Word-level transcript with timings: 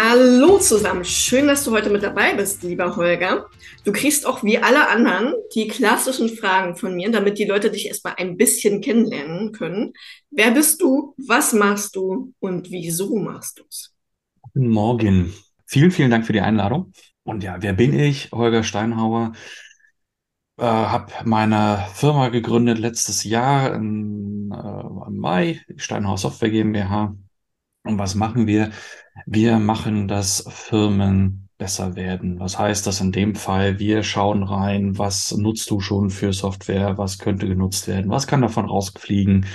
Hallo 0.00 0.58
zusammen, 0.58 1.04
schön, 1.04 1.48
dass 1.48 1.64
du 1.64 1.72
heute 1.72 1.90
mit 1.90 2.04
dabei 2.04 2.32
bist, 2.34 2.62
lieber 2.62 2.94
Holger. 2.94 3.46
Du 3.84 3.90
kriegst 3.90 4.26
auch 4.26 4.44
wie 4.44 4.56
alle 4.56 4.88
anderen 4.88 5.34
die 5.56 5.66
klassischen 5.66 6.28
Fragen 6.28 6.76
von 6.76 6.94
mir, 6.94 7.10
damit 7.10 7.36
die 7.36 7.46
Leute 7.46 7.68
dich 7.68 7.88
erstmal 7.88 8.14
ein 8.16 8.36
bisschen 8.36 8.80
kennenlernen 8.80 9.50
können. 9.50 9.92
Wer 10.30 10.52
bist 10.52 10.80
du, 10.82 11.16
was 11.26 11.52
machst 11.52 11.96
du 11.96 12.32
und 12.38 12.70
wieso 12.70 13.16
machst 13.16 13.58
du 13.58 13.64
es? 13.68 13.92
Guten 14.40 14.68
Morgen. 14.68 15.34
Vielen, 15.66 15.90
vielen 15.90 16.12
Dank 16.12 16.26
für 16.26 16.32
die 16.32 16.42
Einladung. 16.42 16.92
Und 17.24 17.42
ja, 17.42 17.56
wer 17.58 17.72
bin 17.72 17.98
ich? 17.98 18.30
Holger 18.30 18.62
Steinhauer. 18.62 19.32
Äh, 20.58 20.62
habe 20.62 21.12
meine 21.24 21.84
Firma 21.94 22.28
gegründet 22.28 22.78
letztes 22.78 23.24
Jahr 23.24 23.74
im, 23.74 24.52
äh, 24.52 25.08
im 25.08 25.18
Mai, 25.18 25.60
Steinhauer 25.76 26.18
Software 26.18 26.50
GmbH. 26.50 27.16
Und 27.88 27.98
was 27.98 28.14
machen 28.14 28.46
wir? 28.46 28.70
Wir 29.24 29.58
machen, 29.58 30.08
dass 30.08 30.44
Firmen 30.50 31.48
besser 31.56 31.96
werden. 31.96 32.38
Was 32.38 32.58
heißt 32.58 32.86
das 32.86 33.00
in 33.00 33.12
dem 33.12 33.34
Fall? 33.34 33.78
Wir 33.78 34.02
schauen 34.02 34.42
rein, 34.42 34.98
was 34.98 35.34
nutzt 35.34 35.70
du 35.70 35.80
schon 35.80 36.10
für 36.10 36.34
Software? 36.34 36.98
Was 36.98 37.18
könnte 37.18 37.48
genutzt 37.48 37.88
werden? 37.88 38.10
Was 38.10 38.26
kann 38.26 38.42
davon 38.42 38.66
rausfliegen? 38.66 39.46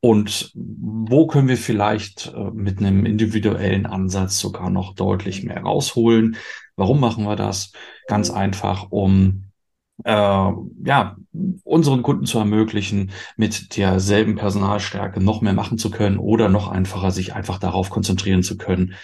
Und 0.00 0.50
wo 0.54 1.28
können 1.28 1.46
wir 1.46 1.56
vielleicht 1.56 2.32
äh, 2.36 2.50
mit 2.52 2.78
einem 2.78 3.06
individuellen 3.06 3.86
Ansatz 3.86 4.38
sogar 4.40 4.68
noch 4.68 4.94
deutlich 4.94 5.44
mehr 5.44 5.62
rausholen? 5.62 6.36
Warum 6.74 6.98
machen 6.98 7.24
wir 7.24 7.36
das? 7.36 7.70
Ganz 8.08 8.30
einfach, 8.30 8.90
um 8.90 9.45
äh, 10.04 10.12
ja, 10.12 11.16
unseren 11.64 12.02
Kunden 12.02 12.26
zu 12.26 12.38
ermöglichen, 12.38 13.10
mit 13.36 13.76
derselben 13.76 14.36
Personalstärke 14.36 15.22
noch 15.22 15.40
mehr 15.40 15.54
machen 15.54 15.78
zu 15.78 15.90
können 15.90 16.18
oder 16.18 16.48
noch 16.48 16.68
einfacher 16.68 17.10
sich 17.10 17.34
einfach 17.34 17.58
darauf 17.58 17.90
konzentrieren 17.90 18.42
zu 18.42 18.56
können, 18.56 18.94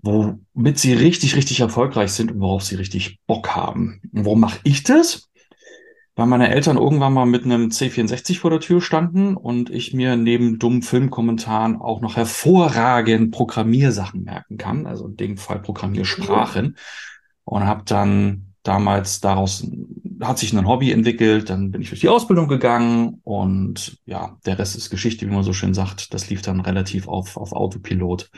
womit 0.00 0.78
sie 0.78 0.94
richtig, 0.94 1.36
richtig 1.36 1.60
erfolgreich 1.60 2.12
sind 2.12 2.32
und 2.32 2.40
worauf 2.40 2.62
sie 2.62 2.76
richtig 2.76 3.18
Bock 3.26 3.50
haben. 3.54 4.00
Und 4.12 4.24
warum 4.24 4.40
mache 4.40 4.60
ich 4.64 4.82
das? 4.82 5.28
Weil 6.14 6.26
meine 6.26 6.50
Eltern 6.50 6.76
irgendwann 6.76 7.14
mal 7.14 7.24
mit 7.24 7.44
einem 7.44 7.68
C64 7.68 8.38
vor 8.38 8.50
der 8.50 8.60
Tür 8.60 8.82
standen 8.82 9.34
und 9.34 9.70
ich 9.70 9.94
mir 9.94 10.16
neben 10.16 10.58
dummen 10.58 10.82
Filmkommentaren 10.82 11.76
auch 11.76 12.02
noch 12.02 12.16
hervorragend 12.16 13.32
Programmiersachen 13.32 14.22
merken 14.22 14.58
kann, 14.58 14.86
also 14.86 15.06
in 15.06 15.16
dem 15.16 15.36
Fall 15.38 15.60
Programmiersprachen. 15.60 16.76
Und 17.44 17.66
habe 17.66 17.82
dann 17.86 18.51
damals 18.62 19.20
daraus 19.20 19.66
hat 20.20 20.38
sich 20.38 20.52
ein 20.52 20.66
Hobby 20.66 20.92
entwickelt, 20.92 21.50
dann 21.50 21.70
bin 21.70 21.82
ich 21.82 21.88
durch 21.88 22.00
die 22.00 22.08
Ausbildung 22.08 22.48
gegangen 22.48 23.20
und 23.24 23.98
ja, 24.06 24.38
der 24.46 24.58
Rest 24.58 24.76
ist 24.76 24.90
Geschichte, 24.90 25.26
wie 25.26 25.32
man 25.32 25.42
so 25.42 25.52
schön 25.52 25.74
sagt. 25.74 26.14
Das 26.14 26.30
lief 26.30 26.42
dann 26.42 26.60
relativ 26.60 27.08
auf, 27.08 27.36
auf 27.36 27.52
Autopilot. 27.52 28.30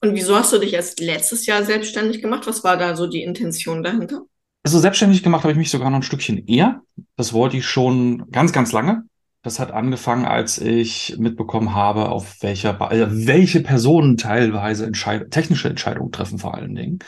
Und 0.00 0.14
wieso 0.14 0.34
hast 0.34 0.52
du 0.52 0.58
dich 0.58 0.72
erst 0.72 1.00
letztes 1.00 1.46
Jahr 1.46 1.64
selbstständig 1.64 2.22
gemacht? 2.22 2.46
Was 2.46 2.64
war 2.64 2.76
da 2.76 2.96
so 2.96 3.06
die 3.06 3.22
Intention 3.22 3.82
dahinter? 3.82 4.22
Also 4.64 4.78
selbstständig 4.78 5.22
gemacht 5.22 5.42
habe 5.42 5.52
ich 5.52 5.58
mich 5.58 5.70
sogar 5.70 5.90
noch 5.90 5.98
ein 5.98 6.02
Stückchen 6.02 6.46
eher. 6.46 6.82
Das 7.16 7.32
wollte 7.32 7.56
ich 7.56 7.66
schon 7.66 8.30
ganz, 8.30 8.52
ganz 8.52 8.72
lange. 8.72 9.04
Das 9.42 9.58
hat 9.58 9.72
angefangen, 9.72 10.24
als 10.24 10.58
ich 10.58 11.16
mitbekommen 11.18 11.74
habe, 11.74 12.10
auf 12.10 12.36
welcher, 12.42 12.80
also 12.80 13.26
welche 13.26 13.60
Personen 13.60 14.16
teilweise 14.16 14.86
Entscheid 14.86 15.30
technische 15.32 15.68
Entscheidungen 15.68 16.12
treffen 16.12 16.38
vor 16.38 16.54
allen 16.54 16.76
Dingen. 16.76 17.00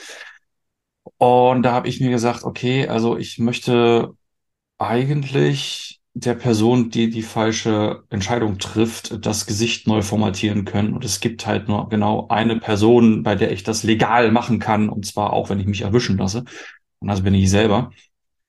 Und 1.19 1.63
da 1.63 1.73
habe 1.73 1.89
ich 1.89 2.01
mir 2.01 2.11
gesagt, 2.11 2.45
okay, 2.45 2.89
also 2.89 3.17
ich 3.17 3.39
möchte 3.39 4.15
eigentlich 4.79 6.01
der 6.15 6.35
Person, 6.35 6.91
die 6.91 7.11
die 7.11 7.23
falsche 7.23 8.05
Entscheidung 8.09 8.59
trifft, 8.59 9.27
das 9.27 9.47
Gesicht 9.47 9.89
neu 9.89 10.03
formatieren 10.03 10.65
können. 10.65 10.95
Und 10.95 11.05
es 11.05 11.21
gibt 11.21 11.47
halt 11.47 11.69
nur 11.69 11.89
genau 11.89 12.29
eine 12.29 12.59
Person, 12.59 13.23
bei 13.25 13.35
der 13.35 13.51
ich 13.53 13.65
das 13.65 13.83
legal 13.83 14.31
machen 14.31 14.61
kann. 14.61 14.89
Und 14.89 15.07
zwar 15.07 15.33
auch, 15.33 15.51
wenn 15.51 15.61
ich 15.61 15.67
mich 15.67 15.83
erwischen 15.83 16.17
lasse. 16.17 16.45
Und 17.01 17.09
das 17.09 17.23
bin 17.23 17.35
ich 17.35 17.51
selber. 17.51 17.91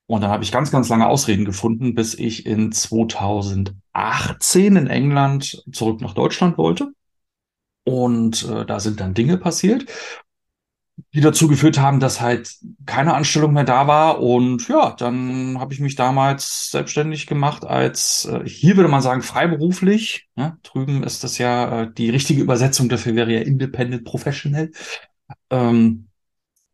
Und 0.06 0.20
dann 0.20 0.30
habe 0.30 0.44
ich 0.44 0.52
ganz, 0.52 0.70
ganz 0.70 0.88
lange 0.88 1.08
Ausreden 1.08 1.44
gefunden, 1.44 1.96
bis 1.96 2.14
ich 2.14 2.46
in 2.46 2.70
2018 2.70 4.76
in 4.76 4.86
England 4.86 5.64
zurück 5.72 6.00
nach 6.00 6.14
Deutschland 6.14 6.58
wollte. 6.58 6.92
Und 7.84 8.48
äh, 8.48 8.64
da 8.64 8.78
sind 8.78 9.00
dann 9.00 9.14
Dinge 9.14 9.38
passiert 9.38 9.86
die 11.12 11.20
dazu 11.20 11.46
geführt 11.48 11.78
haben, 11.78 12.00
dass 12.00 12.20
halt 12.20 12.54
keine 12.86 13.14
Anstellung 13.14 13.52
mehr 13.52 13.64
da 13.64 13.86
war. 13.86 14.20
Und 14.20 14.68
ja, 14.68 14.94
dann 14.98 15.58
habe 15.60 15.74
ich 15.74 15.80
mich 15.80 15.94
damals 15.94 16.70
selbstständig 16.70 17.26
gemacht 17.26 17.64
als, 17.64 18.24
äh, 18.26 18.48
hier 18.48 18.76
würde 18.76 18.88
man 18.88 19.02
sagen, 19.02 19.22
freiberuflich. 19.22 20.28
Ja, 20.36 20.56
drüben 20.62 21.02
ist 21.04 21.22
das 21.24 21.38
ja, 21.38 21.82
äh, 21.82 21.92
die 21.92 22.10
richtige 22.10 22.42
Übersetzung 22.42 22.88
dafür 22.88 23.14
wäre 23.14 23.32
ja 23.32 23.40
Independent 23.40 24.04
Professional. 24.04 24.70
Ähm, 25.50 26.08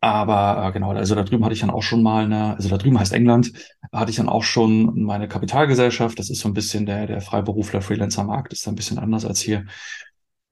aber 0.00 0.68
äh, 0.68 0.72
genau, 0.72 0.90
also 0.92 1.14
da 1.14 1.22
drüben 1.22 1.44
hatte 1.44 1.54
ich 1.54 1.60
dann 1.60 1.70
auch 1.70 1.82
schon 1.82 2.02
mal 2.02 2.24
eine, 2.24 2.56
also 2.56 2.68
da 2.68 2.76
drüben 2.76 2.98
heißt 2.98 3.12
England, 3.12 3.52
hatte 3.92 4.10
ich 4.10 4.16
dann 4.16 4.28
auch 4.28 4.42
schon 4.42 5.04
meine 5.04 5.28
Kapitalgesellschaft. 5.28 6.18
Das 6.18 6.28
ist 6.28 6.40
so 6.40 6.48
ein 6.48 6.54
bisschen 6.54 6.86
der, 6.86 7.06
der 7.06 7.20
Freiberufler, 7.20 7.82
Freelancer-Markt, 7.82 8.52
ist 8.52 8.66
da 8.66 8.72
ein 8.72 8.76
bisschen 8.76 8.98
anders 8.98 9.24
als 9.24 9.40
hier. 9.40 9.66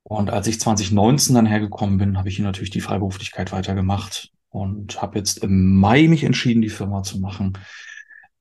Und 0.02 0.30
als 0.30 0.46
ich 0.46 0.60
2019 0.60 1.34
dann 1.34 1.46
hergekommen 1.46 1.98
bin, 1.98 2.18
habe 2.18 2.28
ich 2.28 2.36
hier 2.36 2.44
natürlich 2.44 2.70
die 2.70 2.80
Freiberuflichkeit 2.80 3.52
weitergemacht 3.52 4.30
und 4.48 5.00
habe 5.00 5.18
jetzt 5.18 5.38
im 5.42 5.76
Mai 5.76 6.08
mich 6.08 6.24
entschieden, 6.24 6.62
die 6.62 6.68
Firma 6.68 7.02
zu 7.02 7.20
machen. 7.20 7.58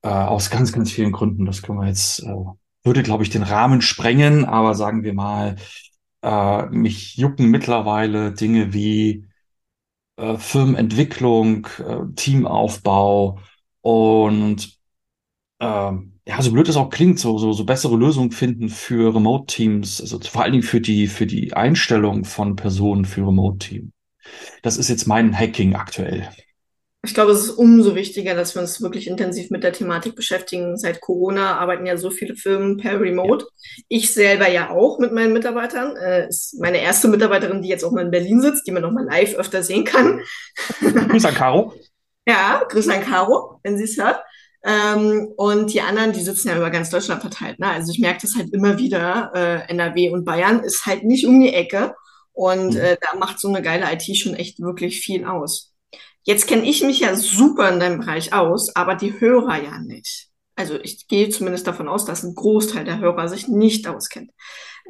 Äh, 0.02 0.08
aus 0.08 0.50
ganz, 0.50 0.72
ganz 0.72 0.90
vielen 0.90 1.12
Gründen. 1.12 1.44
Das 1.44 1.62
können 1.62 1.78
wir 1.78 1.86
jetzt, 1.86 2.20
äh, 2.20 2.34
würde, 2.82 3.02
glaube 3.02 3.22
ich, 3.22 3.30
den 3.30 3.42
Rahmen 3.42 3.82
sprengen, 3.82 4.44
aber 4.44 4.74
sagen 4.74 5.02
wir 5.04 5.14
mal, 5.14 5.56
äh, 6.22 6.66
mich 6.66 7.16
jucken 7.16 7.50
mittlerweile 7.50 8.32
Dinge 8.32 8.72
wie 8.72 9.26
äh, 10.16 10.36
Firmenentwicklung, 10.38 11.66
äh, 11.78 12.14
Teamaufbau 12.16 13.38
und 13.82 14.78
äh, 15.60 15.92
ja, 16.26 16.40
so 16.42 16.52
blöd 16.52 16.68
es 16.68 16.76
auch 16.76 16.90
klingt, 16.90 17.18
so, 17.18 17.38
so, 17.38 17.52
so 17.52 17.64
bessere 17.64 17.96
Lösungen 17.96 18.30
finden 18.30 18.68
für 18.68 19.14
Remote-Teams, 19.14 20.00
also 20.00 20.20
vor 20.20 20.42
allen 20.42 20.52
Dingen 20.52 20.64
für 20.64 20.80
die, 20.80 21.06
für 21.06 21.26
die 21.26 21.54
Einstellung 21.54 22.24
von 22.24 22.56
Personen 22.56 23.04
für 23.04 23.26
Remote-Team. 23.26 23.92
Das 24.62 24.76
ist 24.76 24.88
jetzt 24.88 25.06
mein 25.06 25.36
Hacking 25.36 25.74
aktuell. 25.74 26.28
Ich 27.02 27.14
glaube, 27.14 27.32
es 27.32 27.44
ist 27.44 27.50
umso 27.52 27.94
wichtiger, 27.94 28.34
dass 28.34 28.54
wir 28.54 28.60
uns 28.60 28.82
wirklich 28.82 29.06
intensiv 29.06 29.50
mit 29.50 29.64
der 29.64 29.72
Thematik 29.72 30.14
beschäftigen. 30.14 30.76
Seit 30.76 31.00
Corona 31.00 31.58
arbeiten 31.58 31.86
ja 31.86 31.96
so 31.96 32.10
viele 32.10 32.36
Firmen 32.36 32.76
per 32.76 33.00
Remote. 33.00 33.46
Ja. 33.46 33.84
Ich 33.88 34.12
selber 34.12 34.48
ja 34.48 34.68
auch 34.68 34.98
mit 34.98 35.10
meinen 35.10 35.32
Mitarbeitern. 35.32 35.96
Äh, 35.96 36.28
ist 36.28 36.60
meine 36.60 36.82
erste 36.82 37.08
Mitarbeiterin, 37.08 37.62
die 37.62 37.68
jetzt 37.68 37.84
auch 37.84 37.92
mal 37.92 38.04
in 38.04 38.10
Berlin 38.10 38.42
sitzt, 38.42 38.66
die 38.66 38.70
man 38.70 38.82
noch 38.82 38.92
mal 38.92 39.06
live 39.06 39.34
öfter 39.36 39.62
sehen 39.62 39.84
kann. 39.84 40.20
Grüß 40.80 41.24
an 41.24 41.34
Caro. 41.34 41.72
ja, 42.28 42.64
Grüß 42.68 42.88
an 42.90 43.00
Caro, 43.00 43.60
wenn 43.62 43.78
sie 43.78 43.84
es 43.84 43.96
hört. 43.96 44.20
Ähm, 44.62 45.28
und 45.36 45.72
die 45.72 45.80
anderen, 45.80 46.12
die 46.12 46.20
sitzen 46.20 46.48
ja 46.48 46.56
über 46.56 46.70
ganz 46.70 46.90
Deutschland 46.90 47.22
verteilt. 47.22 47.58
Ne? 47.58 47.68
Also 47.68 47.92
ich 47.92 47.98
merke 47.98 48.20
das 48.22 48.36
halt 48.36 48.52
immer 48.52 48.78
wieder, 48.78 49.32
äh, 49.34 49.70
NRW 49.70 50.10
und 50.10 50.24
Bayern 50.24 50.60
ist 50.60 50.84
halt 50.86 51.04
nicht 51.04 51.26
um 51.26 51.40
die 51.40 51.52
Ecke. 51.52 51.94
Und 52.32 52.74
mhm. 52.74 52.80
äh, 52.80 52.96
da 53.00 53.18
macht 53.18 53.38
so 53.38 53.48
eine 53.48 53.62
geile 53.62 53.90
IT 53.92 54.16
schon 54.16 54.34
echt 54.34 54.60
wirklich 54.60 55.00
viel 55.00 55.24
aus. 55.24 55.72
Jetzt 56.22 56.46
kenne 56.46 56.68
ich 56.68 56.82
mich 56.82 57.00
ja 57.00 57.16
super 57.16 57.70
in 57.72 57.80
deinem 57.80 58.00
Bereich 58.00 58.32
aus, 58.32 58.74
aber 58.76 58.94
die 58.94 59.18
Hörer 59.18 59.62
ja 59.62 59.78
nicht. 59.78 60.28
Also 60.54 60.78
ich 60.82 61.08
gehe 61.08 61.30
zumindest 61.30 61.66
davon 61.66 61.88
aus, 61.88 62.04
dass 62.04 62.22
ein 62.22 62.34
Großteil 62.34 62.84
der 62.84 62.98
Hörer 62.98 63.28
sich 63.28 63.48
nicht 63.48 63.88
auskennt. 63.88 64.30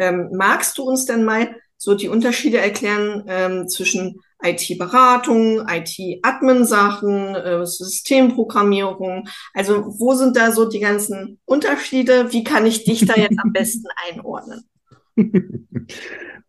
Ähm, 0.01 0.31
magst 0.33 0.77
du 0.79 0.83
uns 0.83 1.07
denn 1.07 1.25
mal 1.25 1.55
so 1.77 1.95
die 1.95 2.09
Unterschiede 2.09 2.59
erklären 2.59 3.25
ähm, 3.29 3.69
zwischen 3.69 4.21
IT-Beratung, 4.43 5.67
IT-Admin-Sachen, 5.69 7.35
äh, 7.35 7.67
Systemprogrammierung. 7.67 9.29
Also 9.55 9.85
wo 9.99 10.15
sind 10.15 10.37
da 10.37 10.53
so 10.53 10.69
die 10.69 10.81
ganzen 10.81 11.39
Unterschiede? 11.45 12.33
Wie 12.33 12.45
kann 12.45 12.67
ich 12.67 12.85
dich 12.85 13.07
da 13.07 13.15
jetzt 13.17 13.39
am 13.39 13.53
besten 13.53 13.89
einordnen? 14.09 14.65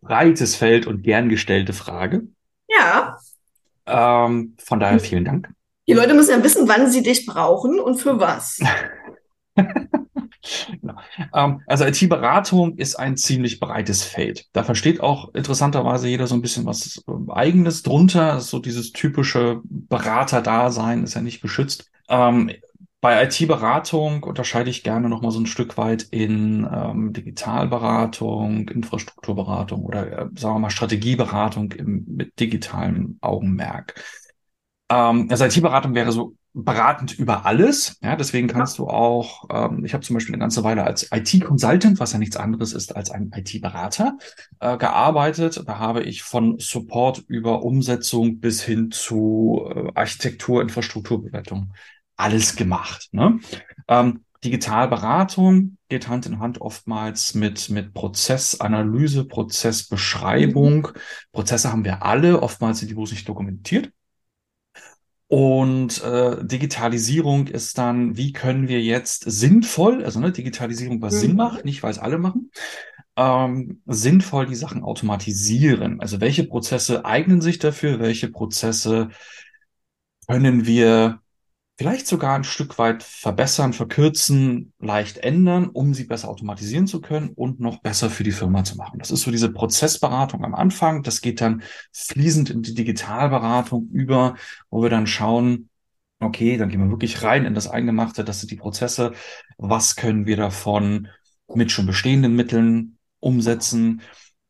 Breites 0.02 0.56
Feld 0.56 0.88
und 0.88 1.04
gern 1.04 1.30
gestellte 1.30 1.74
Frage. 1.74 2.28
Ja. 2.68 3.18
Ähm, 3.86 4.56
von 4.58 4.80
daher 4.80 5.00
vielen 5.00 5.26
Dank. 5.26 5.50
Die 5.88 5.94
Leute 5.94 6.14
müssen 6.14 6.32
ja 6.32 6.44
wissen, 6.44 6.68
wann 6.68 6.90
sie 6.90 7.04
dich 7.04 7.26
brauchen 7.26 7.80
und 7.80 7.98
für 8.00 8.20
was. 8.20 8.60
Genau. 10.82 10.96
Ähm, 11.34 11.62
also 11.68 11.86
IT-Beratung 11.86 12.78
ist 12.78 12.96
ein 12.96 13.18
ziemlich 13.18 13.60
breites 13.60 14.04
Feld. 14.04 14.48
Da 14.54 14.64
versteht 14.64 15.02
auch 15.02 15.34
interessanterweise 15.34 16.08
jeder 16.08 16.28
so 16.28 16.36
ein 16.36 16.42
bisschen 16.42 16.66
was 16.66 17.04
äh, 17.08 17.32
Eigenes 17.32 17.84
drunter. 17.84 18.40
So 18.40 18.60
dieses 18.60 18.92
typische 18.92 19.62
Berater-Dasein 19.64 21.04
ist 21.04 21.14
ja 21.14 21.22
nicht 21.22 21.42
geschützt. 21.42 21.92
Ähm, 22.10 22.52
bei 23.02 23.24
IT-Beratung 23.24 24.24
unterscheide 24.24 24.70
ich 24.70 24.84
gerne 24.84 25.10
noch 25.10 25.24
mal 25.24 25.32
so 25.32 25.40
ein 25.40 25.48
Stück 25.48 25.76
weit 25.78 26.04
in 26.12 26.70
ähm, 26.72 27.14
Digitalberatung, 27.14 28.70
Infrastrukturberatung 28.70 29.84
oder 29.84 30.06
äh, 30.06 30.26
sagen 30.38 30.56
wir 30.56 30.60
mal 30.60 30.70
Strategieberatung 30.70 31.72
im, 31.72 32.06
mit 32.08 32.40
digitalem 32.40 33.18
Augenmerk. 33.22 33.96
Ähm, 34.92 35.28
also 35.30 35.46
IT-Beratung 35.46 35.96
wäre 35.96 36.12
so 36.12 36.36
beratend 36.54 37.18
über 37.18 37.46
alles. 37.46 37.98
Ja, 38.02 38.18
deswegen 38.18 38.50
kannst 38.50 38.78
du 38.78 38.88
auch, 38.88 39.46
ähm, 39.50 39.86
ich 39.86 39.94
habe 39.94 40.04
zum 40.04 40.16
Beispiel 40.16 40.36
eine 40.36 40.42
ganze 40.42 40.66
Weile 40.66 40.84
als 40.84 41.10
IT-Consultant, 41.10 42.00
was 42.02 42.12
ja 42.12 42.20
nichts 42.20 42.36
anderes 42.36 42.74
ist 42.74 42.94
als 42.94 43.10
ein 43.10 43.32
IT-Berater, 43.34 44.18
äh, 44.60 44.78
gearbeitet. 44.78 45.64
Da 45.66 45.80
habe 45.80 46.04
ich 46.04 46.24
von 46.24 46.60
Support 46.60 47.24
über 47.28 47.64
Umsetzung 47.64 48.40
bis 48.40 48.62
hin 48.62 48.92
zu 48.92 49.66
äh, 49.74 49.92
Architektur, 49.96 50.62
Infrastrukturbewertung 50.62 51.72
alles 52.18 52.58
gemacht. 52.58 53.08
Ne? 53.14 53.40
Ähm, 53.88 54.26
Digitalberatung 54.44 55.78
geht 55.88 56.10
Hand 56.10 56.26
in 56.26 56.40
Hand 56.40 56.60
oftmals 56.60 57.34
mit, 57.34 57.70
mit 57.70 57.94
Prozessanalyse, 57.94 59.24
Prozessbeschreibung. 59.24 60.82
Mhm. 60.82 61.00
Prozesse 61.32 61.72
haben 61.72 61.86
wir 61.86 62.04
alle, 62.04 62.42
oftmals 62.42 62.80
sind 62.80 62.90
die 62.90 62.96
bloß 62.96 63.12
nicht 63.12 63.30
dokumentiert. 63.30 63.92
Und 65.32 66.04
äh, 66.04 66.46
Digitalisierung 66.46 67.48
ist 67.48 67.78
dann, 67.78 68.18
wie 68.18 68.34
können 68.34 68.68
wir 68.68 68.82
jetzt 68.82 69.24
sinnvoll, 69.32 70.04
also 70.04 70.20
ne, 70.20 70.34
Digitalisierung, 70.34 71.02
was 71.02 71.14
mhm. 71.14 71.20
Sinn 71.20 71.36
macht, 71.38 71.64
nicht 71.64 71.82
weil 71.84 71.92
es 71.92 72.00
alle 72.00 72.18
machen, 72.18 72.52
ähm, 73.16 73.82
sinnvoll 73.86 74.46
die 74.46 74.56
Sachen 74.56 74.84
automatisieren. 74.84 76.02
Also 76.02 76.20
welche 76.20 76.44
Prozesse 76.44 77.06
eignen 77.06 77.40
sich 77.40 77.60
dafür, 77.60 78.02
welche 78.02 78.28
Prozesse 78.28 79.08
können 80.28 80.66
wir 80.66 81.21
vielleicht 81.82 82.06
sogar 82.06 82.36
ein 82.36 82.44
Stück 82.44 82.78
weit 82.78 83.02
verbessern, 83.02 83.74
verkürzen, 83.74 84.72
leicht 84.78 85.18
ändern, 85.18 85.68
um 85.68 85.96
sie 85.96 86.04
besser 86.04 86.30
automatisieren 86.30 86.86
zu 86.86 87.02
können 87.02 87.30
und 87.30 87.60
noch 87.60 87.80
besser 87.80 88.12
für 88.12 88.24
die 88.24 88.32
Firma 88.32 88.64
zu 88.64 88.78
machen. 88.78 89.00
Das 89.00 89.10
ist 89.10 89.24
so 89.24 89.32
diese 89.32 89.52
Prozessberatung 89.52 90.46
am 90.46 90.54
Anfang. 90.54 91.02
Das 91.02 91.22
geht 91.22 91.42
dann 91.42 91.64
fließend 91.92 92.52
in 92.52 92.62
die 92.62 92.76
Digitalberatung 92.76 93.90
über, 93.92 94.36
wo 94.70 94.84
wir 94.84 94.92
dann 94.92 95.08
schauen, 95.08 95.70
okay, 96.20 96.56
dann 96.58 96.70
gehen 96.70 96.82
wir 96.82 96.92
wirklich 96.92 97.24
rein 97.24 97.46
in 97.46 97.56
das 97.56 97.68
Eingemachte, 97.68 98.24
das 98.24 98.42
sind 98.42 98.52
die 98.52 98.58
Prozesse. 98.58 99.14
Was 99.58 99.96
können 99.96 100.28
wir 100.28 100.38
davon 100.38 101.08
mit 101.48 101.72
schon 101.72 101.88
bestehenden 101.88 102.36
Mitteln 102.36 103.00
umsetzen? 103.20 104.04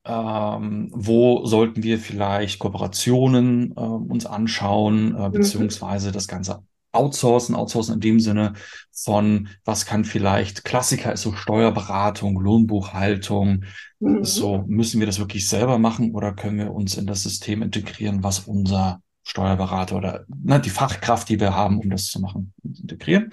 Ähm, 0.03 0.89
wo 0.93 1.45
sollten 1.45 1.81
wir 1.81 1.97
vielleicht 1.97 2.59
Kooperationen 2.59 3.71
äh, 3.71 3.79
uns 3.79 4.25
anschauen, 4.25 5.15
äh, 5.15 5.29
mhm. 5.29 5.31
beziehungsweise 5.31 6.11
das 6.11 6.27
Ganze 6.27 6.63
outsourcen, 6.91 7.55
outsourcen 7.55 7.95
in 7.95 7.99
dem 7.99 8.19
Sinne 8.19 8.53
von, 8.91 9.49
was 9.65 9.85
kann 9.85 10.05
vielleicht, 10.05 10.63
Klassiker 10.63 11.13
ist 11.13 11.21
so 11.21 11.33
Steuerberatung, 11.33 12.39
Lohnbuchhaltung, 12.39 13.65
mhm. 13.99 14.23
so 14.23 14.63
müssen 14.67 14.99
wir 14.99 15.07
das 15.07 15.19
wirklich 15.19 15.47
selber 15.47 15.77
machen 15.77 16.13
oder 16.13 16.33
können 16.33 16.57
wir 16.57 16.71
uns 16.71 16.97
in 16.97 17.07
das 17.07 17.23
System 17.23 17.61
integrieren, 17.61 18.23
was 18.23 18.39
unser 18.39 19.01
Steuerberater 19.23 19.95
oder 19.95 20.25
ne, 20.27 20.59
die 20.59 20.69
Fachkraft, 20.69 21.29
die 21.29 21.39
wir 21.39 21.55
haben, 21.55 21.79
um 21.79 21.89
das 21.89 22.07
zu 22.07 22.19
machen, 22.19 22.53
integrieren. 22.63 23.31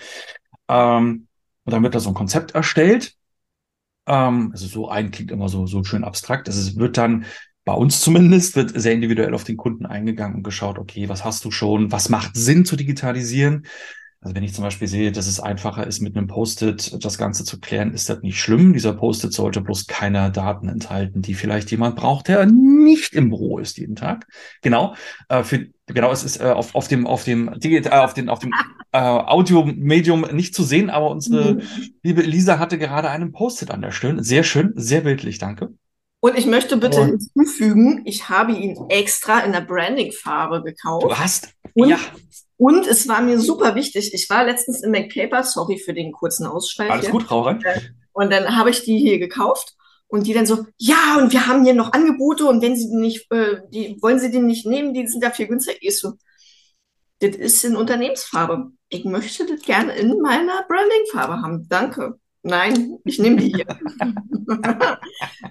Ähm, 0.69 1.27
und 1.65 1.73
dann 1.73 1.83
wird 1.83 1.95
da 1.95 2.01
so 2.01 2.11
ein 2.11 2.15
Konzept 2.15 2.53
erstellt. 2.53 3.15
Ähm, 4.07 4.51
also 4.53 4.67
so 4.67 4.89
ein 4.89 5.11
klingt 5.11 5.31
immer 5.31 5.49
so, 5.49 5.67
so 5.67 5.83
schön 5.85 6.05
abstrakt. 6.05 6.49
Also 6.49 6.61
es 6.61 6.77
wird 6.77 6.97
dann 6.97 7.25
bei 7.69 7.75
uns 7.75 8.01
zumindest 8.01 8.57
wird 8.57 8.81
sehr 8.81 8.95
individuell 8.95 9.35
auf 9.35 9.45
den 9.45 9.59
Kunden 9.59 9.85
eingegangen 9.85 10.37
und 10.37 10.43
geschaut, 10.43 10.79
okay, 10.79 11.11
was 11.11 11.23
hast 11.23 11.45
du 11.45 11.51
schon, 11.51 11.93
was 11.93 12.09
macht 12.09 12.35
Sinn 12.35 12.65
zu 12.65 12.77
digitalisieren? 12.77 13.67
Also 14.23 14.35
wenn 14.35 14.43
ich 14.43 14.55
zum 14.55 14.65
Beispiel 14.65 14.89
sehe, 14.89 15.13
dass 15.13 15.27
es 15.27 15.39
einfacher 15.39 15.87
ist, 15.87 16.01
mit 16.01 16.17
einem 16.17 16.29
Post-it 16.29 17.05
das 17.05 17.19
Ganze 17.19 17.45
zu 17.45 17.61
klären, 17.61 17.93
ist 17.93 18.09
das 18.09 18.23
nicht 18.23 18.41
schlimm. 18.41 18.73
Dieser 18.73 18.95
Post-it 18.95 19.35
sollte 19.35 19.61
bloß 19.61 19.87
keine 19.87 20.33
Daten 20.33 20.71
enthalten, 20.71 21.21
die 21.21 21.35
vielleicht 21.35 21.71
jemand 21.71 21.97
braucht, 21.97 22.29
der 22.29 22.47
nicht 22.47 23.13
im 23.13 23.29
Büro 23.29 23.59
ist 23.59 23.77
jeden 23.77 23.97
Tag. 23.97 24.27
Genau. 24.63 24.95
Äh, 25.29 25.43
für, 25.43 25.67
genau, 25.85 26.11
es 26.11 26.25
ist 26.25 26.41
äh, 26.41 26.45
auf, 26.45 26.75
auf 26.75 26.89
dem, 26.89 27.07
auf 27.07 27.25
dem, 27.25 27.53
äh, 27.63 27.87
auf 27.91 28.15
den, 28.15 28.31
auf 28.31 28.39
dem 28.39 28.55
äh, 28.93 28.99
Audio-Medium 28.99 30.23
nicht 30.33 30.55
zu 30.55 30.63
sehen, 30.63 30.89
aber 30.89 31.11
unsere 31.11 31.57
mhm. 31.57 31.63
liebe 32.03 32.23
Lisa 32.23 32.59
hatte 32.59 32.79
gerade 32.79 33.11
einen 33.11 33.31
Post-it 33.31 33.71
an 33.71 33.83
der 33.83 33.91
Stirn. 33.91 34.23
Sehr 34.23 34.43
schön, 34.43 34.73
sehr 34.75 35.03
bildlich, 35.03 35.37
danke. 35.37 35.75
Und 36.21 36.37
ich 36.37 36.47
möchte 36.47 36.77
bitte 36.77 37.01
und 37.01 37.23
hinzufügen, 37.35 38.03
ich 38.05 38.29
habe 38.29 38.53
ihn 38.53 38.77
extra 38.89 39.41
in 39.41 39.53
der 39.53 39.61
Branding-Farbe 39.61 40.63
gekauft. 40.63 41.05
Du 41.05 41.17
hast, 41.17 41.49
und, 41.75 41.89
ja. 41.89 41.99
Und 42.57 42.87
es 42.89 43.07
war 43.07 43.23
mir 43.23 43.39
super 43.39 43.77
wichtig. 43.77 44.13
Ich 44.13 44.29
war 44.29 44.45
letztens 44.45 44.83
in 44.83 44.91
MacPaper, 44.91 45.45
sorry 45.45 45.79
für 45.79 45.95
den 45.95 46.11
kurzen 46.11 46.45
Ausschweif. 46.45 46.91
Alles 46.91 47.11
gut, 47.11 47.23
Frau 47.23 47.43
rein. 47.43 47.63
Und 48.13 48.33
dann 48.33 48.57
habe 48.57 48.71
ich 48.71 48.83
die 48.83 48.99
hier 48.99 49.21
gekauft 49.21 49.77
und 50.09 50.27
die 50.27 50.33
dann 50.33 50.47
so, 50.47 50.67
ja, 50.77 51.19
und 51.19 51.33
wir 51.33 51.47
haben 51.47 51.65
hier 51.65 51.75
noch 51.75 51.93
Angebote 51.93 52.47
und 52.47 52.63
wenn 52.63 52.75
Sie 52.75 52.89
die 52.89 52.97
nicht, 52.97 53.31
äh, 53.31 53.61
die, 53.69 53.97
wollen 54.01 54.19
Sie 54.19 54.33
die 54.33 54.41
nicht 54.41 54.67
nehmen, 54.67 54.93
die 54.93 55.07
sind 55.07 55.23
da 55.23 55.31
viel 55.31 55.47
günstiger. 55.47 55.79
Ich 55.81 55.99
so, 55.99 56.15
das 57.21 57.37
ist 57.37 57.65
in 57.65 57.77
Unternehmensfarbe. 57.77 58.73
Ich 58.89 59.05
möchte 59.05 59.47
das 59.47 59.63
gerne 59.63 59.95
in 59.95 60.21
meiner 60.21 60.65
Branding-Farbe 60.67 61.43
haben. 61.43 61.69
Danke. 61.69 62.19
Nein, 62.43 62.99
ich 63.05 63.19
nehme 63.19 63.37
die 63.37 63.53
hier. 63.53 63.67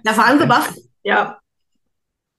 da 0.03 0.13
fahren 0.13 0.39
Sie 0.39 0.49
was. 0.49 0.81
Ja. 1.03 1.39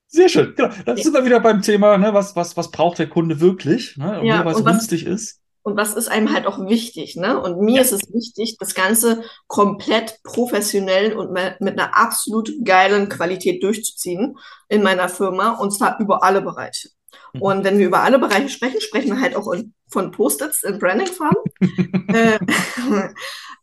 Sehr 0.07 0.29
schön. 0.29 0.53
Genau. 0.55 0.73
Da 0.85 0.97
sind 0.97 1.13
wir 1.13 1.23
wieder 1.23 1.39
beim 1.39 1.61
Thema, 1.61 1.97
ne, 1.97 2.13
was, 2.13 2.35
was, 2.35 2.57
was 2.57 2.71
braucht 2.71 2.97
der 2.99 3.09
Kunde 3.09 3.39
wirklich, 3.39 3.95
ne, 3.97 4.21
ja, 4.23 4.43
was 4.43 4.63
günstig 4.63 5.05
ist. 5.05 5.39
Und 5.61 5.77
was 5.77 5.93
ist 5.93 6.07
einem 6.07 6.33
halt 6.33 6.47
auch 6.47 6.65
wichtig, 6.67 7.15
ne? 7.15 7.39
Und 7.39 7.59
mir 7.59 7.75
ja. 7.75 7.81
ist 7.81 7.91
es 7.91 8.01
wichtig, 8.11 8.57
das 8.59 8.73
Ganze 8.73 9.23
komplett 9.47 10.19
professionell 10.23 11.13
und 11.13 11.31
mit 11.31 11.79
einer 11.79 11.95
absolut 11.95 12.49
geilen 12.63 13.09
Qualität 13.09 13.61
durchzuziehen 13.61 14.37
in 14.67 14.81
meiner 14.81 15.09
Firma 15.09 15.51
und 15.51 15.71
zwar 15.71 15.99
über 15.99 16.23
alle 16.23 16.41
Bereiche. 16.41 16.89
Mhm. 17.33 17.41
Und 17.41 17.63
wenn 17.63 17.77
wir 17.77 17.87
über 17.87 18.01
alle 18.01 18.19
Bereiche 18.19 18.49
sprechen, 18.49 18.81
sprechen 18.81 19.15
wir 19.15 19.21
halt 19.21 19.35
auch 19.35 19.53
von 19.87 20.11
Post-its 20.11 20.63
in 20.63 20.79
Branding-Farben. 20.79 21.43
äh, 22.13 22.39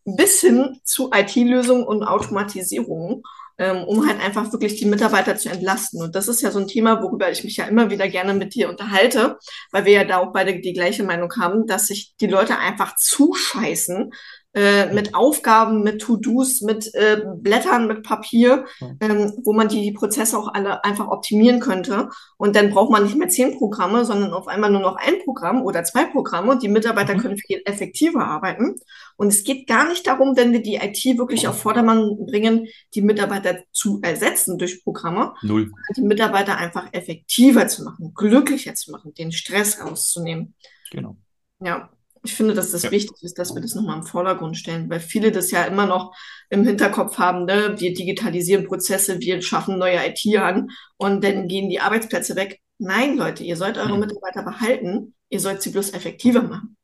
bis 0.06 0.40
hin 0.40 0.80
zu 0.84 1.10
IT-Lösungen 1.12 1.84
und 1.84 2.04
Automatisierungen, 2.04 3.22
ähm, 3.58 3.84
um 3.84 4.06
halt 4.06 4.20
einfach 4.20 4.52
wirklich 4.52 4.76
die 4.76 4.84
Mitarbeiter 4.84 5.36
zu 5.36 5.48
entlasten. 5.48 6.00
Und 6.00 6.14
das 6.14 6.28
ist 6.28 6.42
ja 6.42 6.50
so 6.50 6.60
ein 6.60 6.68
Thema, 6.68 7.02
worüber 7.02 7.30
ich 7.30 7.42
mich 7.42 7.56
ja 7.56 7.64
immer 7.64 7.90
wieder 7.90 8.08
gerne 8.08 8.34
mit 8.34 8.54
dir 8.54 8.68
unterhalte, 8.68 9.38
weil 9.72 9.84
wir 9.84 9.92
ja 9.92 10.04
da 10.04 10.18
auch 10.18 10.32
beide 10.32 10.60
die 10.60 10.72
gleiche 10.72 11.02
Meinung 11.02 11.32
haben, 11.40 11.66
dass 11.66 11.88
sich 11.88 12.14
die 12.20 12.28
Leute 12.28 12.58
einfach 12.58 12.96
zuscheißen, 12.96 14.12
äh, 14.56 14.90
mit 14.94 15.14
Aufgaben, 15.14 15.82
mit 15.82 16.00
To-Dos, 16.00 16.62
mit 16.62 16.92
äh, 16.94 17.22
Blättern, 17.36 17.86
mit 17.86 18.02
Papier, 18.02 18.64
ähm, 19.00 19.34
wo 19.44 19.52
man 19.52 19.68
die, 19.68 19.82
die 19.82 19.92
Prozesse 19.92 20.38
auch 20.38 20.48
alle 20.54 20.82
einfach 20.82 21.08
optimieren 21.08 21.60
könnte. 21.60 22.08
Und 22.38 22.56
dann 22.56 22.70
braucht 22.70 22.90
man 22.90 23.02
nicht 23.02 23.16
mehr 23.16 23.28
zehn 23.28 23.58
Programme, 23.58 24.06
sondern 24.06 24.32
auf 24.32 24.48
einmal 24.48 24.70
nur 24.70 24.80
noch 24.80 24.96
ein 24.96 25.16
Programm 25.24 25.60
oder 25.60 25.84
zwei 25.84 26.06
Programme 26.06 26.52
und 26.52 26.62
die 26.62 26.70
Mitarbeiter 26.70 27.14
mhm. 27.14 27.18
können 27.18 27.36
viel 27.36 27.60
effektiver 27.66 28.24
arbeiten. 28.24 28.76
Und 29.18 29.28
es 29.28 29.44
geht 29.44 29.66
gar 29.66 29.86
nicht 29.86 30.06
darum, 30.06 30.38
wenn 30.38 30.52
wir 30.52 30.62
die 30.62 30.76
IT 30.76 31.04
wirklich 31.18 31.46
auf 31.48 31.60
Vordermann 31.60 32.16
bringen, 32.24 32.66
die 32.94 33.02
Mitarbeiter 33.02 33.58
zu 33.72 34.00
ersetzen 34.02 34.56
durch 34.56 34.82
Programme, 34.82 35.34
Null. 35.42 35.70
die 35.98 36.02
Mitarbeiter 36.02 36.56
einfach 36.56 36.88
effektiver 36.92 37.68
zu 37.68 37.84
machen, 37.84 38.14
glücklicher 38.14 38.74
zu 38.74 38.90
machen, 38.90 39.12
den 39.12 39.32
Stress 39.32 39.84
rauszunehmen. 39.84 40.54
Genau. 40.90 41.16
Ja, 41.60 41.90
ich 42.26 42.34
finde, 42.34 42.54
dass 42.54 42.72
das 42.72 42.84
ja. 42.84 42.90
wichtig 42.90 43.22
ist, 43.22 43.38
dass 43.38 43.54
wir 43.54 43.62
das 43.62 43.74
nochmal 43.74 43.98
im 43.98 44.04
Vordergrund 44.04 44.56
stellen, 44.56 44.90
weil 44.90 45.00
viele 45.00 45.32
das 45.32 45.50
ja 45.50 45.64
immer 45.64 45.86
noch 45.86 46.14
im 46.50 46.64
Hinterkopf 46.64 47.18
haben, 47.18 47.44
ne? 47.44 47.74
wir 47.78 47.94
digitalisieren 47.94 48.66
Prozesse, 48.66 49.20
wir 49.20 49.42
schaffen 49.42 49.78
neue 49.78 49.98
IT 50.06 50.24
an 50.36 50.70
und 50.96 51.24
dann 51.24 51.48
gehen 51.48 51.68
die 51.68 51.80
Arbeitsplätze 51.80 52.36
weg. 52.36 52.60
Nein, 52.78 53.16
Leute, 53.16 53.42
ihr 53.44 53.56
sollt 53.56 53.78
eure 53.78 53.94
mhm. 53.94 54.00
Mitarbeiter 54.00 54.42
behalten, 54.42 55.14
ihr 55.28 55.40
sollt 55.40 55.62
sie 55.62 55.70
bloß 55.70 55.94
effektiver 55.94 56.42
machen. 56.42 56.76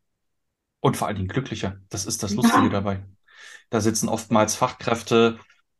Und 0.81 0.97
vor 0.97 1.07
allen 1.07 1.17
Dingen 1.17 1.29
glücklicher. 1.29 1.79
Das 1.91 2.07
ist 2.07 2.23
das 2.23 2.35
Lustige 2.35 2.65
ja. 2.65 2.69
dabei. 2.69 3.05
Da 3.71 3.81
sitzen 3.81 4.09
oftmals 4.09 4.55
Fachkräfte, 4.55 5.39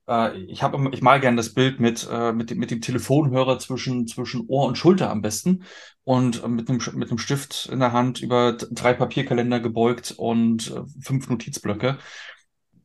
äh, 0.09 0.37
ich 0.43 0.63
habe, 0.63 0.91
ich 0.93 1.03
mal 1.03 1.21
gern 1.21 1.37
das 1.37 1.55
Bild 1.55 1.81
mit, 1.81 2.09
äh, 2.11 2.33
mit, 2.33 2.51
dem, 2.51 2.59
mit 2.59 2.71
dem 2.71 2.81
Telefonhörer 2.81 3.59
zwischen, 3.59 4.07
zwischen 4.07 4.47
Ohr 4.49 4.67
und 4.67 4.77
Schulter 4.77 5.11
am 5.11 5.23
besten 5.23 5.65
und 6.05 6.43
äh, 6.43 6.49
mit 6.49 6.69
einem, 6.69 6.81
mit 6.95 7.11
einem 7.11 7.19
Stift 7.19 7.69
in 7.73 7.81
der 7.81 7.93
Hand 7.93 8.21
über 8.23 8.53
drei 8.53 8.95
Papierkalender 8.95 9.61
gebeugt 9.61 10.15
und 10.17 10.75
fünf 11.01 11.29
Notizblöcke. 11.29 11.99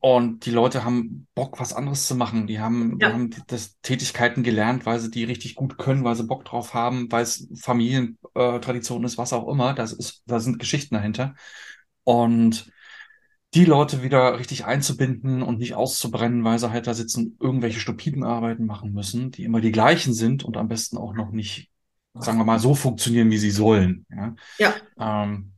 Und 0.00 0.46
die 0.46 0.52
Leute 0.52 0.84
haben 0.84 1.26
Bock, 1.34 1.58
was 1.58 1.72
anderes 1.72 2.06
zu 2.06 2.14
machen. 2.14 2.46
Die 2.46 2.60
haben, 2.60 2.98
ja. 3.00 3.08
die 3.08 3.14
haben 3.14 3.30
das 3.48 3.80
Tätigkeiten 3.82 4.44
gelernt, 4.44 4.86
weil 4.86 5.00
sie 5.00 5.10
die 5.10 5.24
richtig 5.24 5.56
gut 5.56 5.76
können, 5.76 6.04
weil 6.04 6.14
sie 6.14 6.22
Bock 6.22 6.44
drauf 6.44 6.72
haben, 6.72 7.10
weil 7.10 7.24
es 7.24 7.48
Familientradition 7.60 9.02
ist, 9.02 9.18
was 9.18 9.32
auch 9.32 9.48
immer. 9.48 9.74
Das 9.74 9.92
ist, 9.92 10.22
da 10.26 10.38
sind 10.38 10.60
Geschichten 10.60 10.94
dahinter. 10.94 11.34
Und 12.04 12.70
die 13.58 13.64
Leute 13.64 14.04
wieder 14.04 14.38
richtig 14.38 14.66
einzubinden 14.66 15.42
und 15.42 15.58
nicht 15.58 15.74
auszubrennen, 15.74 16.44
weil 16.44 16.60
sie 16.60 16.70
halt 16.70 16.86
da 16.86 16.94
sitzen, 16.94 17.36
irgendwelche 17.40 17.80
stupiden 17.80 18.22
Arbeiten 18.22 18.66
machen 18.66 18.92
müssen, 18.92 19.32
die 19.32 19.42
immer 19.42 19.60
die 19.60 19.72
gleichen 19.72 20.14
sind 20.14 20.44
und 20.44 20.56
am 20.56 20.68
besten 20.68 20.96
auch 20.96 21.12
noch 21.12 21.32
nicht, 21.32 21.68
sagen 22.14 22.38
wir 22.38 22.44
mal, 22.44 22.60
so 22.60 22.76
funktionieren, 22.76 23.32
wie 23.32 23.38
sie 23.38 23.50
sollen. 23.50 24.06
Ja. 24.10 24.36
ja. 24.58 24.74
Ähm, 25.24 25.54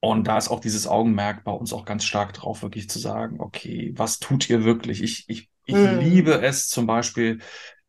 und 0.00 0.26
da 0.26 0.38
ist 0.38 0.48
auch 0.48 0.60
dieses 0.60 0.86
Augenmerk 0.86 1.44
bei 1.44 1.52
uns 1.52 1.74
auch 1.74 1.84
ganz 1.84 2.04
stark 2.04 2.32
drauf, 2.32 2.62
wirklich 2.62 2.88
zu 2.88 2.98
sagen, 2.98 3.40
okay, 3.40 3.92
was 3.94 4.20
tut 4.20 4.48
ihr 4.48 4.64
wirklich? 4.64 5.02
Ich, 5.02 5.28
ich, 5.28 5.50
ich 5.66 5.74
mm. 5.74 5.98
liebe 5.98 6.40
es 6.40 6.68
zum 6.68 6.86
Beispiel 6.86 7.40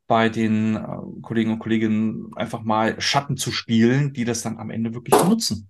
bei 0.05 0.27
den 0.27 0.75
äh, 0.75 1.21
Kollegen 1.21 1.51
und 1.51 1.59
Kolleginnen 1.59 2.31
einfach 2.35 2.63
mal 2.63 2.99
Schatten 2.99 3.37
zu 3.37 3.53
spielen, 3.53 4.11
die 4.11 4.25
das 4.25 4.41
dann 4.41 4.57
am 4.57 4.69
Ende 4.69 4.93
wirklich 4.93 5.15
nutzen. 5.23 5.69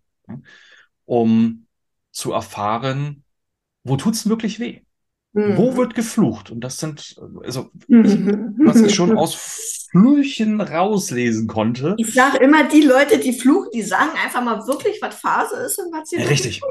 um 1.06 1.68
zu 2.12 2.32
erfahren, 2.34 3.24
wo 3.90 3.98
tut's 3.98 4.30
wirklich 4.30 4.60
weh? 4.60 4.82
Wo 5.34 5.72
Mhm. 5.72 5.78
wird 5.78 5.96
geflucht? 5.96 6.50
Und 6.50 6.62
das 6.62 6.78
sind, 6.78 7.16
also, 7.44 7.70
ich, 7.88 7.88
was 8.66 8.82
ich 8.82 8.96
schon 8.96 9.12
aus 9.18 9.36
Flüchen 9.92 10.60
rauslesen 10.62 11.48
konnte. 11.48 11.96
Ich 11.98 12.14
sage 12.14 12.38
immer, 12.38 12.68
die 12.68 12.82
Leute, 12.82 13.20
die 13.20 13.34
fluchen, 13.34 13.70
die 13.74 13.82
sagen 13.82 14.12
einfach 14.24 14.44
mal 14.44 14.66
wirklich, 14.68 15.00
was 15.02 15.16
Phase 15.16 15.56
ist 15.58 15.80
und 15.80 15.92
was 15.92 16.10
sie 16.10 16.18
wirklich 16.18 16.32
Richtig. 16.32 16.62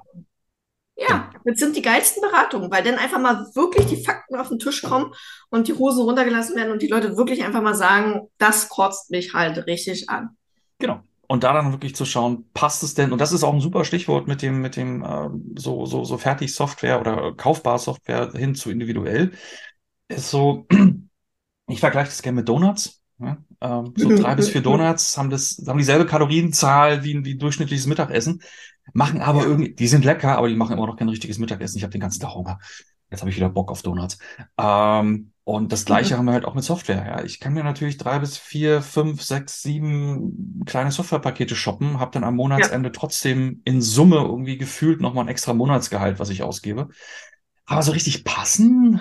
Ja, 0.96 1.30
das 1.44 1.60
sind 1.60 1.76
die 1.76 1.82
geilsten 1.82 2.20
Beratungen, 2.20 2.72
weil 2.72 2.82
dann 2.82 2.96
einfach 2.96 3.20
mal 3.20 3.46
wirklich 3.54 3.86
die 3.86 4.02
Fakten 4.02 4.34
auf 4.34 4.48
den 4.48 4.58
Tisch 4.58 4.82
kommen 4.82 5.12
und 5.48 5.68
die 5.68 5.74
Hosen 5.74 6.02
runtergelassen 6.02 6.56
werden 6.56 6.72
und 6.72 6.82
die 6.82 6.88
Leute 6.88 7.16
wirklich 7.16 7.44
einfach 7.44 7.62
mal 7.62 7.74
sagen, 7.74 8.28
das 8.38 8.68
kotzt 8.68 9.10
mich 9.12 9.32
halt 9.32 9.64
richtig 9.68 10.10
an. 10.10 10.30
Genau. 10.80 11.00
Und 11.30 11.44
da 11.44 11.52
dann 11.52 11.72
wirklich 11.72 11.94
zu 11.94 12.06
schauen, 12.06 12.46
passt 12.54 12.82
es 12.82 12.94
denn? 12.94 13.12
Und 13.12 13.20
das 13.20 13.32
ist 13.32 13.44
auch 13.44 13.52
ein 13.52 13.60
super 13.60 13.84
Stichwort 13.84 14.26
mit 14.28 14.40
dem, 14.40 14.62
mit 14.62 14.76
dem 14.76 15.04
äh, 15.04 15.28
so, 15.56 15.84
so, 15.84 16.02
so 16.04 16.16
fertig 16.16 16.54
Software 16.54 17.00
oder 17.00 17.34
kaufbar 17.34 17.78
Software 17.78 18.32
hin 18.32 18.54
zu 18.54 18.70
individuell. 18.70 19.32
Ist 20.08 20.30
so, 20.30 20.66
ich 21.68 21.80
vergleiche 21.80 22.08
das 22.08 22.22
gerne 22.22 22.36
mit 22.36 22.48
Donuts. 22.48 23.02
Ja? 23.18 23.36
Ähm, 23.60 23.92
so 23.94 24.16
drei 24.16 24.34
bis 24.36 24.48
vier 24.48 24.62
Donuts 24.62 25.18
haben 25.18 25.28
das, 25.28 25.62
haben 25.66 25.78
dieselbe 25.78 26.06
Kalorienzahl 26.06 27.04
wie, 27.04 27.22
wie 27.24 27.34
ein 27.34 27.38
durchschnittliches 27.38 27.86
Mittagessen, 27.86 28.40
machen 28.94 29.20
aber 29.20 29.44
irgendwie, 29.44 29.74
die 29.74 29.88
sind 29.88 30.06
lecker, 30.06 30.38
aber 30.38 30.48
die 30.48 30.56
machen 30.56 30.76
immer 30.76 30.86
noch 30.86 30.96
kein 30.96 31.10
richtiges 31.10 31.38
Mittagessen. 31.38 31.76
Ich 31.76 31.82
habe 31.82 31.92
den 31.92 32.00
ganzen 32.00 32.20
Tag 32.20 32.34
Hunger. 32.34 32.58
Jetzt 33.10 33.20
habe 33.20 33.30
ich 33.30 33.36
wieder 33.36 33.48
Bock 33.50 33.70
auf 33.70 33.82
Donuts. 33.82 34.18
Ähm, 34.58 35.32
und 35.48 35.72
das 35.72 35.86
Gleiche 35.86 36.18
haben 36.18 36.26
wir 36.26 36.34
halt 36.34 36.44
auch 36.44 36.54
mit 36.54 36.62
Software. 36.62 37.06
Ja, 37.06 37.24
ich 37.24 37.40
kann 37.40 37.54
mir 37.54 37.64
natürlich 37.64 37.96
drei 37.96 38.18
bis 38.18 38.36
vier, 38.36 38.82
fünf, 38.82 39.22
sechs, 39.22 39.62
sieben 39.62 40.62
kleine 40.66 40.90
Softwarepakete 40.90 41.56
shoppen, 41.56 41.98
habe 41.98 42.10
dann 42.10 42.22
am 42.22 42.36
Monatsende 42.36 42.92
trotzdem 42.92 43.62
in 43.64 43.80
Summe 43.80 44.16
irgendwie 44.16 44.58
gefühlt 44.58 45.00
nochmal 45.00 45.24
ein 45.24 45.28
extra 45.28 45.54
Monatsgehalt, 45.54 46.18
was 46.18 46.28
ich 46.28 46.42
ausgebe. 46.42 46.90
Aber 47.64 47.82
so 47.82 47.92
richtig 47.92 48.24
passen? 48.24 49.00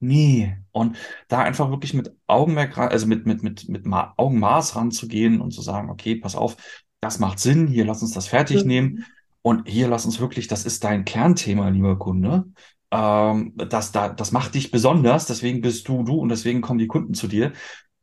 Nee. 0.00 0.56
Und 0.72 0.96
da 1.28 1.42
einfach 1.42 1.70
wirklich 1.70 1.94
mit 1.94 2.12
Augenmerk, 2.26 2.76
also 2.76 3.06
mit, 3.06 3.24
mit, 3.24 3.44
mit, 3.44 3.68
mit 3.68 3.86
Ma 3.86 4.14
Augenmaß 4.16 4.74
ranzugehen 4.74 5.40
und 5.40 5.52
zu 5.52 5.62
sagen, 5.62 5.90
okay, 5.90 6.16
pass 6.16 6.34
auf, 6.34 6.56
das 7.02 7.20
macht 7.20 7.38
Sinn, 7.38 7.68
hier 7.68 7.84
lass 7.84 8.02
uns 8.02 8.10
das 8.10 8.26
fertig 8.26 8.64
nehmen. 8.64 9.04
Und 9.42 9.68
hier 9.68 9.86
lass 9.86 10.06
uns 10.06 10.18
wirklich, 10.18 10.48
das 10.48 10.64
ist 10.64 10.82
dein 10.82 11.04
Kernthema, 11.04 11.68
lieber 11.68 12.00
Kunde. 12.00 12.46
Ähm, 12.94 13.54
das, 13.56 13.90
da, 13.90 14.08
das 14.08 14.30
macht 14.30 14.54
dich 14.54 14.70
besonders, 14.70 15.26
deswegen 15.26 15.60
bist 15.60 15.88
du 15.88 16.04
du 16.04 16.14
und 16.14 16.28
deswegen 16.28 16.60
kommen 16.60 16.78
die 16.78 16.86
Kunden 16.86 17.14
zu 17.14 17.26
dir. 17.26 17.52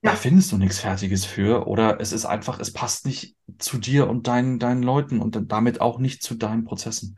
Da 0.01 0.15
findest 0.15 0.51
du 0.51 0.57
nichts 0.57 0.79
Fertiges 0.79 1.25
für 1.25 1.67
oder 1.67 2.01
es 2.01 2.11
ist 2.11 2.25
einfach, 2.25 2.59
es 2.59 2.73
passt 2.73 3.05
nicht 3.05 3.35
zu 3.57 3.77
dir 3.77 4.09
und 4.09 4.27
deinen, 4.27 4.59
deinen 4.59 4.83
Leuten 4.83 5.21
und 5.21 5.51
damit 5.51 5.79
auch 5.79 5.99
nicht 5.99 6.23
zu 6.23 6.35
deinen 6.35 6.65
Prozessen. 6.65 7.17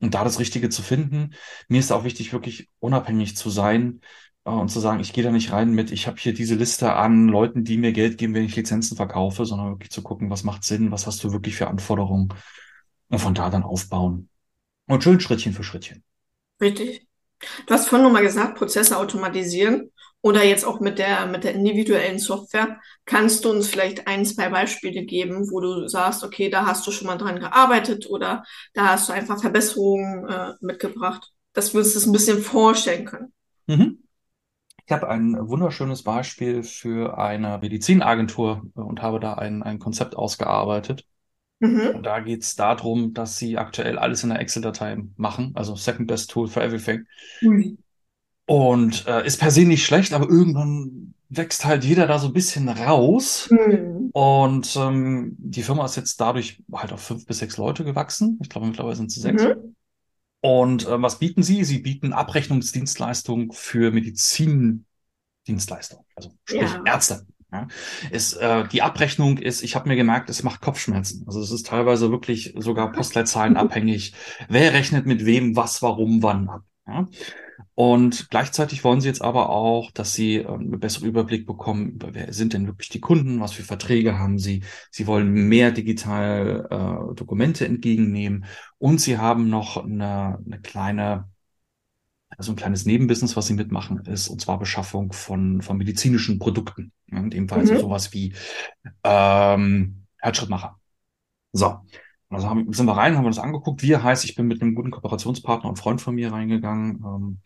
Und 0.00 0.12
da 0.14 0.24
das 0.24 0.38
Richtige 0.38 0.68
zu 0.68 0.82
finden, 0.82 1.32
mir 1.68 1.78
ist 1.78 1.92
auch 1.92 2.04
wichtig, 2.04 2.32
wirklich 2.34 2.68
unabhängig 2.80 3.36
zu 3.36 3.48
sein 3.48 4.00
äh, 4.44 4.50
und 4.50 4.68
zu 4.68 4.80
sagen, 4.80 5.00
ich 5.00 5.14
gehe 5.14 5.24
da 5.24 5.30
nicht 5.30 5.52
rein 5.52 5.70
mit, 5.70 5.92
ich 5.92 6.06
habe 6.06 6.18
hier 6.18 6.34
diese 6.34 6.56
Liste 6.56 6.92
an 6.94 7.28
Leuten, 7.28 7.64
die 7.64 7.78
mir 7.78 7.92
Geld 7.92 8.18
geben, 8.18 8.34
wenn 8.34 8.44
ich 8.44 8.56
Lizenzen 8.56 8.96
verkaufe, 8.96 9.46
sondern 9.46 9.70
wirklich 9.70 9.90
zu 9.90 10.02
gucken, 10.02 10.28
was 10.28 10.44
macht 10.44 10.64
Sinn, 10.64 10.90
was 10.90 11.06
hast 11.06 11.24
du 11.24 11.32
wirklich 11.32 11.56
für 11.56 11.68
Anforderungen 11.68 12.28
und 13.08 13.20
von 13.20 13.34
da 13.34 13.48
dann 13.48 13.62
aufbauen. 13.62 14.28
Und 14.86 15.02
schön 15.02 15.20
Schrittchen 15.20 15.54
für 15.54 15.64
Schrittchen. 15.64 16.04
Richtig. 16.60 17.05
Du 17.66 17.74
hast 17.74 17.88
vorhin 17.88 18.04
nochmal 18.04 18.22
gesagt, 18.22 18.56
Prozesse 18.56 18.96
automatisieren 18.96 19.90
oder 20.22 20.44
jetzt 20.44 20.64
auch 20.64 20.80
mit 20.80 20.98
der, 20.98 21.26
mit 21.26 21.44
der 21.44 21.54
individuellen 21.54 22.18
Software. 22.18 22.80
Kannst 23.04 23.44
du 23.44 23.50
uns 23.50 23.68
vielleicht 23.68 24.06
ein, 24.08 24.24
zwei 24.24 24.48
Beispiele 24.48 25.04
geben, 25.04 25.50
wo 25.50 25.60
du 25.60 25.86
sagst, 25.88 26.24
okay, 26.24 26.48
da 26.48 26.66
hast 26.66 26.86
du 26.86 26.90
schon 26.90 27.06
mal 27.06 27.16
dran 27.16 27.38
gearbeitet 27.38 28.08
oder 28.08 28.42
da 28.74 28.88
hast 28.88 29.08
du 29.08 29.12
einfach 29.12 29.40
Verbesserungen 29.40 30.28
äh, 30.28 30.52
mitgebracht, 30.60 31.32
dass 31.52 31.74
wir 31.74 31.78
uns 31.78 31.94
das 31.94 32.06
ein 32.06 32.12
bisschen 32.12 32.42
vorstellen 32.42 33.04
können? 33.04 33.32
Mhm. 33.66 34.02
Ich 34.84 34.92
habe 34.92 35.08
ein 35.08 35.36
wunderschönes 35.48 36.04
Beispiel 36.04 36.62
für 36.62 37.18
eine 37.18 37.58
Medizinagentur 37.58 38.62
äh, 38.76 38.80
und 38.80 39.02
habe 39.02 39.20
da 39.20 39.34
ein, 39.34 39.62
ein 39.62 39.78
Konzept 39.78 40.16
ausgearbeitet. 40.16 41.04
Mhm. 41.60 41.92
Und 41.94 42.02
da 42.02 42.20
geht 42.20 42.42
es 42.42 42.54
darum, 42.54 43.14
dass 43.14 43.38
sie 43.38 43.56
aktuell 43.56 43.98
alles 43.98 44.22
in 44.22 44.30
der 44.30 44.40
Excel-Datei 44.40 44.98
machen, 45.16 45.52
also 45.54 45.74
Second 45.74 46.08
Best 46.08 46.30
Tool 46.30 46.48
for 46.48 46.62
Everything. 46.62 47.06
Ui. 47.42 47.78
Und 48.46 49.06
äh, 49.06 49.26
ist 49.26 49.40
per 49.40 49.50
se 49.50 49.64
nicht 49.64 49.84
schlecht, 49.84 50.12
aber 50.12 50.28
irgendwann 50.28 51.14
wächst 51.28 51.64
halt 51.64 51.84
jeder 51.84 52.06
da 52.06 52.18
so 52.18 52.28
ein 52.28 52.32
bisschen 52.32 52.68
raus. 52.68 53.48
Mhm. 53.50 54.10
Und 54.12 54.76
ähm, 54.76 55.34
die 55.38 55.62
Firma 55.62 55.84
ist 55.84 55.96
jetzt 55.96 56.20
dadurch 56.20 56.62
halt 56.72 56.92
auf 56.92 57.02
fünf 57.02 57.26
bis 57.26 57.38
sechs 57.38 57.56
Leute 57.56 57.84
gewachsen. 57.84 58.38
Ich 58.42 58.48
glaube, 58.48 58.68
mittlerweile 58.68 58.96
sind 58.96 59.10
sie 59.10 59.20
sechs. 59.20 59.42
Mhm. 59.42 59.74
Und 60.40 60.86
äh, 60.86 61.02
was 61.02 61.18
bieten 61.18 61.42
sie? 61.42 61.64
Sie 61.64 61.80
bieten 61.80 62.12
Abrechnungsdienstleistungen 62.12 63.50
für 63.50 63.90
Medizindienstleistungen, 63.90 66.04
also 66.14 66.30
sprich 66.44 66.62
Ja. 66.62 66.82
Ärzte. 66.84 67.26
Ja. 67.52 67.68
Ist, 68.10 68.34
äh, 68.34 68.66
die 68.68 68.82
Abrechnung 68.82 69.38
ist, 69.38 69.62
ich 69.62 69.76
habe 69.76 69.88
mir 69.88 69.96
gemerkt, 69.96 70.28
es 70.30 70.42
macht 70.42 70.60
Kopfschmerzen. 70.60 71.24
Also 71.26 71.40
es 71.40 71.52
ist 71.52 71.66
teilweise 71.66 72.10
wirklich 72.10 72.54
sogar 72.56 72.92
Postleitzahlen 72.92 73.56
abhängig. 73.56 74.14
Wer 74.48 74.72
rechnet 74.72 75.06
mit 75.06 75.24
wem, 75.24 75.56
was, 75.56 75.80
warum, 75.82 76.22
wann 76.22 76.48
ab. 76.48 76.62
Ja. 76.86 77.06
Und 77.74 78.30
gleichzeitig 78.30 78.84
wollen 78.84 79.00
sie 79.00 79.08
jetzt 79.08 79.22
aber 79.22 79.50
auch, 79.50 79.90
dass 79.90 80.14
sie 80.14 80.36
ähm, 80.36 80.60
einen 80.60 80.80
besseren 80.80 81.08
Überblick 81.08 81.46
bekommen, 81.46 81.90
über 81.90 82.14
wer 82.14 82.32
sind 82.32 82.52
denn 82.52 82.66
wirklich 82.66 82.88
die 82.88 83.00
Kunden, 83.00 83.40
was 83.40 83.52
für 83.52 83.62
Verträge 83.62 84.18
haben 84.18 84.38
sie. 84.38 84.62
Sie 84.90 85.06
wollen 85.06 85.32
mehr 85.32 85.72
digital 85.72 86.66
äh, 86.70 87.14
Dokumente 87.14 87.66
entgegennehmen 87.66 88.46
und 88.78 89.00
sie 89.00 89.18
haben 89.18 89.48
noch 89.48 89.82
eine, 89.82 90.38
eine 90.44 90.60
kleine, 90.60 91.28
also 92.30 92.52
ein 92.52 92.56
kleines 92.56 92.86
Nebenbusiness, 92.86 93.36
was 93.36 93.46
sie 93.46 93.54
mitmachen, 93.54 93.98
ist, 94.06 94.28
und 94.28 94.40
zwar 94.40 94.58
Beschaffung 94.58 95.12
von, 95.12 95.62
von 95.62 95.76
medizinischen 95.76 96.38
Produkten. 96.38 96.92
In 97.06 97.30
dem 97.30 97.48
Fall 97.48 97.64
so 97.66 97.74
Mhm. 97.74 97.78
sowas 97.78 98.12
wie 98.12 98.34
ähm, 99.04 100.06
Herzschrittmacher. 100.18 100.78
So. 101.52 101.78
Also 102.28 102.48
haben, 102.50 102.72
sind 102.72 102.86
wir 102.86 102.96
rein, 102.96 103.16
haben 103.16 103.24
wir 103.24 103.30
das 103.30 103.38
angeguckt. 103.38 103.82
Wir 103.82 104.02
heißt, 104.02 104.24
ich 104.24 104.34
bin 104.34 104.46
mit 104.48 104.60
einem 104.60 104.74
guten 104.74 104.90
Kooperationspartner 104.90 105.68
und 105.68 105.78
Freund 105.78 106.00
von 106.00 106.14
mir 106.16 106.32
reingegangen 106.32 106.96
ähm, 107.04 107.40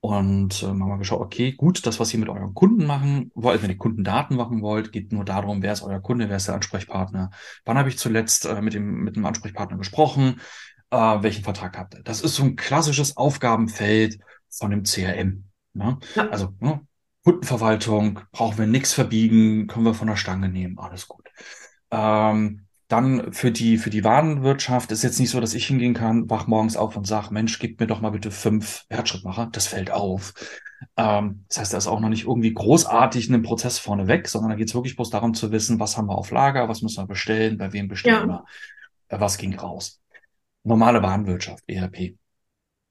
und 0.00 0.62
ähm, 0.62 0.82
haben 0.82 0.88
mal 0.88 0.98
geschaut, 0.98 1.20
okay, 1.20 1.52
gut, 1.52 1.86
das, 1.86 2.00
was 2.00 2.12
ihr 2.12 2.20
mit 2.20 2.28
euren 2.28 2.52
Kunden 2.52 2.84
machen 2.86 3.30
wollt, 3.34 3.62
wenn 3.62 3.70
ihr 3.70 3.78
Kundendaten 3.78 4.36
machen 4.36 4.60
wollt, 4.60 4.92
geht 4.92 5.12
nur 5.12 5.24
darum, 5.24 5.62
wer 5.62 5.72
ist 5.72 5.82
euer 5.82 6.00
Kunde, 6.00 6.28
wer 6.28 6.36
ist 6.36 6.48
der 6.48 6.56
Ansprechpartner. 6.56 7.30
Wann 7.64 7.78
habe 7.78 7.88
ich 7.88 7.98
zuletzt 7.98 8.44
äh, 8.46 8.60
mit 8.60 8.74
dem 8.74 9.04
mit 9.04 9.16
dem 9.16 9.24
Ansprechpartner 9.24 9.78
gesprochen? 9.78 10.40
Äh, 10.94 11.22
welchen 11.24 11.42
Vertrag 11.42 11.76
habt 11.76 11.94
ihr? 11.94 12.02
Das 12.04 12.20
ist 12.20 12.36
so 12.36 12.44
ein 12.44 12.54
klassisches 12.54 13.16
Aufgabenfeld 13.16 14.18
von 14.48 14.70
dem 14.70 14.84
CRM. 14.84 15.44
Ne? 15.72 15.98
Ja. 16.14 16.28
Also 16.28 16.54
ne? 16.60 16.80
Kundenverwaltung, 17.24 18.20
brauchen 18.30 18.58
wir 18.58 18.66
nichts 18.66 18.92
verbiegen, 18.92 19.66
können 19.66 19.86
wir 19.86 19.94
von 19.94 20.06
der 20.06 20.16
Stange 20.16 20.48
nehmen, 20.48 20.78
alles 20.78 21.08
gut. 21.08 21.28
Ähm, 21.90 22.66
dann 22.86 23.32
für 23.32 23.50
die, 23.50 23.78
für 23.78 23.90
die 23.90 24.04
Warenwirtschaft 24.04 24.92
ist 24.92 25.02
jetzt 25.02 25.18
nicht 25.18 25.30
so, 25.30 25.40
dass 25.40 25.54
ich 25.54 25.66
hingehen 25.66 25.94
kann, 25.94 26.30
wach 26.30 26.46
morgens 26.46 26.76
auf 26.76 26.96
und 26.96 27.08
sag, 27.08 27.30
Mensch, 27.30 27.58
gib 27.58 27.80
mir 27.80 27.88
doch 27.88 28.00
mal 28.00 28.10
bitte 28.10 28.30
fünf 28.30 28.84
Herzschrittmacher. 28.88 29.48
Das 29.50 29.66
fällt 29.66 29.90
auf. 29.90 30.34
Ähm, 30.96 31.44
das 31.48 31.58
heißt, 31.58 31.72
da 31.72 31.78
ist 31.78 31.86
auch 31.88 31.98
noch 31.98 32.10
nicht 32.10 32.26
irgendwie 32.26 32.54
großartig 32.54 33.30
ein 33.30 33.42
Prozess 33.42 33.80
vorneweg, 33.80 34.28
sondern 34.28 34.50
da 34.50 34.56
geht 34.56 34.68
es 34.68 34.74
wirklich 34.74 34.94
bloß 34.94 35.10
darum 35.10 35.34
zu 35.34 35.50
wissen, 35.50 35.80
was 35.80 35.96
haben 35.96 36.06
wir 36.06 36.16
auf 36.16 36.30
Lager, 36.30 36.68
was 36.68 36.82
müssen 36.82 37.02
wir 37.02 37.08
bestellen, 37.08 37.58
bei 37.58 37.72
wem 37.72 37.88
bestellen 37.88 38.28
Ja. 38.28 38.44
wir, 39.08 39.16
äh, 39.16 39.18
was 39.18 39.38
ging 39.38 39.58
raus. 39.58 40.00
Normale 40.64 41.02
Warenwirtschaft, 41.02 41.62
ERP. 41.66 42.16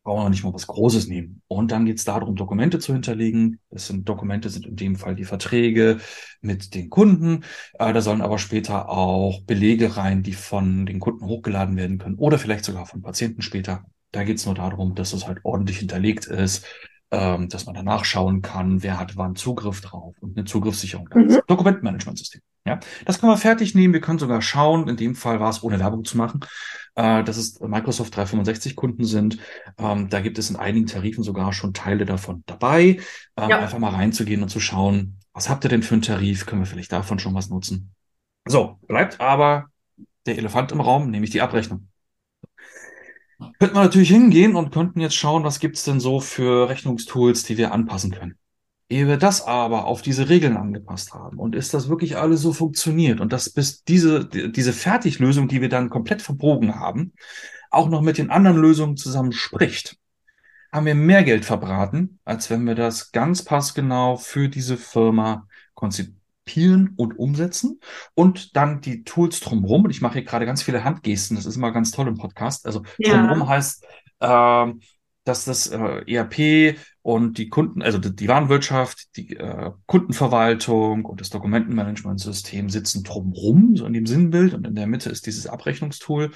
Brauchen 0.04 0.26
wir 0.26 0.30
nicht 0.30 0.44
mal 0.44 0.54
was 0.54 0.68
Großes 0.68 1.08
nehmen. 1.08 1.42
Und 1.48 1.72
dann 1.72 1.86
geht 1.86 1.98
es 1.98 2.04
darum, 2.04 2.36
Dokumente 2.36 2.78
zu 2.80 2.94
hinterlegen. 2.94 3.60
Das 3.70 3.88
sind 3.88 4.08
Dokumente, 4.08 4.50
sind 4.50 4.66
in 4.66 4.76
dem 4.76 4.96
Fall 4.96 5.16
die 5.16 5.24
Verträge 5.24 6.00
mit 6.42 6.76
den 6.76 6.90
Kunden. 6.90 7.46
Äh, 7.80 7.94
da 7.94 8.02
sollen 8.02 8.22
aber 8.22 8.38
später 8.38 8.90
auch 8.90 9.42
Belege 9.44 9.96
rein, 9.96 10.22
die 10.22 10.34
von 10.34 10.86
den 10.86 11.00
Kunden 11.00 11.26
hochgeladen 11.26 11.78
werden 11.78 11.98
können 12.00 12.16
oder 12.16 12.38
vielleicht 12.38 12.66
sogar 12.66 12.86
von 12.86 13.02
Patienten 13.02 13.42
später. 13.42 13.86
Da 14.12 14.24
geht 14.24 14.38
es 14.38 14.46
nur 14.46 14.56
darum, 14.56 14.94
dass 14.94 15.14
es 15.14 15.26
halt 15.26 15.40
ordentlich 15.44 15.80
hinterlegt 15.80 16.26
ist, 16.28 16.66
ähm, 17.10 17.48
dass 17.48 17.66
man 17.66 17.76
danach 17.76 18.06
schauen 18.06 18.42
kann, 18.42 18.84
wer 18.84 19.00
hat 19.00 19.16
wann 19.16 19.36
Zugriff 19.36 19.82
drauf 19.82 20.16
und 20.20 20.38
eine 20.38 20.46
Zugriffssicherung. 20.46 21.10
Mhm. 21.14 21.40
Dokumentenmanagementsystem. 21.48 22.42
Ja, 22.66 22.80
das 23.06 23.20
können 23.20 23.32
wir 23.32 23.38
fertig 23.38 23.76
nehmen. 23.76 23.94
Wir 23.94 24.02
können 24.02 24.20
sogar 24.20 24.42
schauen. 24.42 24.88
In 24.88 24.96
dem 24.96 25.16
Fall 25.16 25.40
war 25.40 25.50
es 25.50 25.64
ohne 25.64 25.80
Werbung 25.80 26.06
zu 26.06 26.18
machen, 26.18 26.40
äh, 26.96 27.24
dass 27.24 27.38
es 27.38 27.60
Microsoft 27.60 28.16
365 28.16 28.76
Kunden 28.76 29.06
sind. 29.06 29.40
Ähm, 29.78 30.10
da 30.10 30.22
gibt 30.22 30.38
es 30.38 30.50
in 30.50 30.56
einigen 30.56 30.88
Tarifen 30.88 31.24
sogar 31.24 31.54
schon 31.54 31.74
Teile 31.74 32.06
davon 32.06 32.44
dabei. 32.46 33.00
Ähm, 33.38 33.50
Ja. 33.50 33.60
Einfach 33.60 33.80
mal 33.80 33.92
reinzugehen 33.92 34.44
und 34.44 34.50
zu 34.50 34.60
schauen, 34.60 35.20
was 35.34 35.50
habt 35.50 35.64
ihr 35.66 35.70
denn 35.70 35.84
für 35.84 35.96
einen 35.96 36.02
Tarif? 36.04 36.46
Können 36.46 36.62
wir 36.62 36.68
vielleicht 36.68 36.92
davon 36.92 37.20
schon 37.20 37.34
was 37.34 37.50
nutzen? 37.50 37.94
So, 38.46 38.80
bleibt 38.88 39.20
aber 39.20 39.68
der 40.26 40.38
Elefant 40.38 40.72
im 40.72 40.82
Raum, 40.82 41.10
nämlich 41.10 41.32
die 41.32 41.42
Abrechnung. 41.42 41.88
Könnten 43.60 43.76
wir 43.76 43.84
natürlich 43.84 44.10
hingehen 44.10 44.56
und 44.56 44.72
könnten 44.72 45.00
jetzt 45.02 45.16
schauen, 45.16 45.44
was 45.44 45.60
gibt's 45.60 45.84
denn 45.84 46.00
so 46.00 46.20
für 46.20 46.70
Rechnungstools, 46.70 47.44
die 47.44 47.58
wir 47.58 47.72
anpassen 47.74 48.12
können. 48.12 48.38
Ehe 48.94 49.08
wir 49.08 49.18
das 49.18 49.42
aber 49.42 49.86
auf 49.86 50.04
diese 50.04 50.30
Regeln 50.30 50.56
angepasst 50.56 51.16
haben 51.16 51.40
und 51.40 51.56
ist 51.56 51.74
das 51.74 51.90
wirklich 51.90 52.16
alles 52.16 52.42
so 52.42 52.54
funktioniert 52.54 53.22
und 53.22 53.34
dass 53.34 53.50
bis 53.50 53.84
diese, 53.84 54.26
diese 54.26 54.72
Fertiglösung, 54.72 55.48
die 55.48 55.62
wir 55.62 55.70
dann 55.70 55.90
komplett 55.90 56.22
verbogen 56.22 56.76
haben, 56.76 57.14
auch 57.72 57.90
noch 57.90 58.02
mit 58.02 58.20
den 58.20 58.30
anderen 58.30 58.58
Lösungen 58.58 58.96
zusammen 58.96 59.32
spricht, 59.32 59.98
haben 60.72 60.86
wir 60.86 60.94
mehr 60.94 61.24
Geld 61.24 61.44
verbraten, 61.44 62.20
als 62.24 62.52
wenn 62.52 62.68
wir 62.68 62.76
das 62.76 63.12
ganz 63.12 63.44
passgenau 63.44 64.18
für 64.18 64.48
diese 64.48 64.78
Firma 64.78 65.48
konzipieren 65.74 66.94
und 66.96 67.18
umsetzen 67.18 67.80
und 68.14 68.56
dann 68.56 68.80
die 68.82 69.04
Tools 69.04 69.40
drumherum. 69.40 69.86
Und 69.86 69.90
ich 69.90 70.02
mache 70.02 70.14
hier 70.20 70.24
gerade 70.24 70.46
ganz 70.46 70.62
viele 70.62 70.84
Handgesten, 70.84 71.36
das 71.36 71.48
ist 71.48 71.56
immer 71.56 71.72
ganz 71.72 71.90
toll 71.90 72.08
im 72.08 72.18
Podcast. 72.18 72.68
Also 72.68 72.84
Ja. 73.00 73.14
drumherum 73.14 73.48
heißt, 73.50 73.86
äh, 74.20 74.74
dass 75.26 75.46
das 75.46 75.68
äh, 75.68 76.04
ERP 76.08 76.76
und 77.02 77.38
die 77.38 77.50
Kunden, 77.50 77.82
also 77.82 77.98
die, 77.98 78.28
Warenwirtschaft, 78.28 79.16
die 79.18 79.36
äh, 79.36 79.72
Kundenverwaltung 79.88 81.06
und 81.06 81.20
das 81.22 81.30
Dokumentenmanagementsystem 81.30 82.70
sitzen 82.70 83.04
drumrum, 83.04 83.76
so 83.76 83.86
in 83.86 83.94
dem 83.94 84.06
Sinnbild. 84.06 84.54
Und 84.54 84.68
in 84.68 84.76
der 84.76 84.88
Mitte 84.88 85.10
ist 85.10 85.26
dieses 85.26 85.48
Abrechnungstool, 85.48 86.32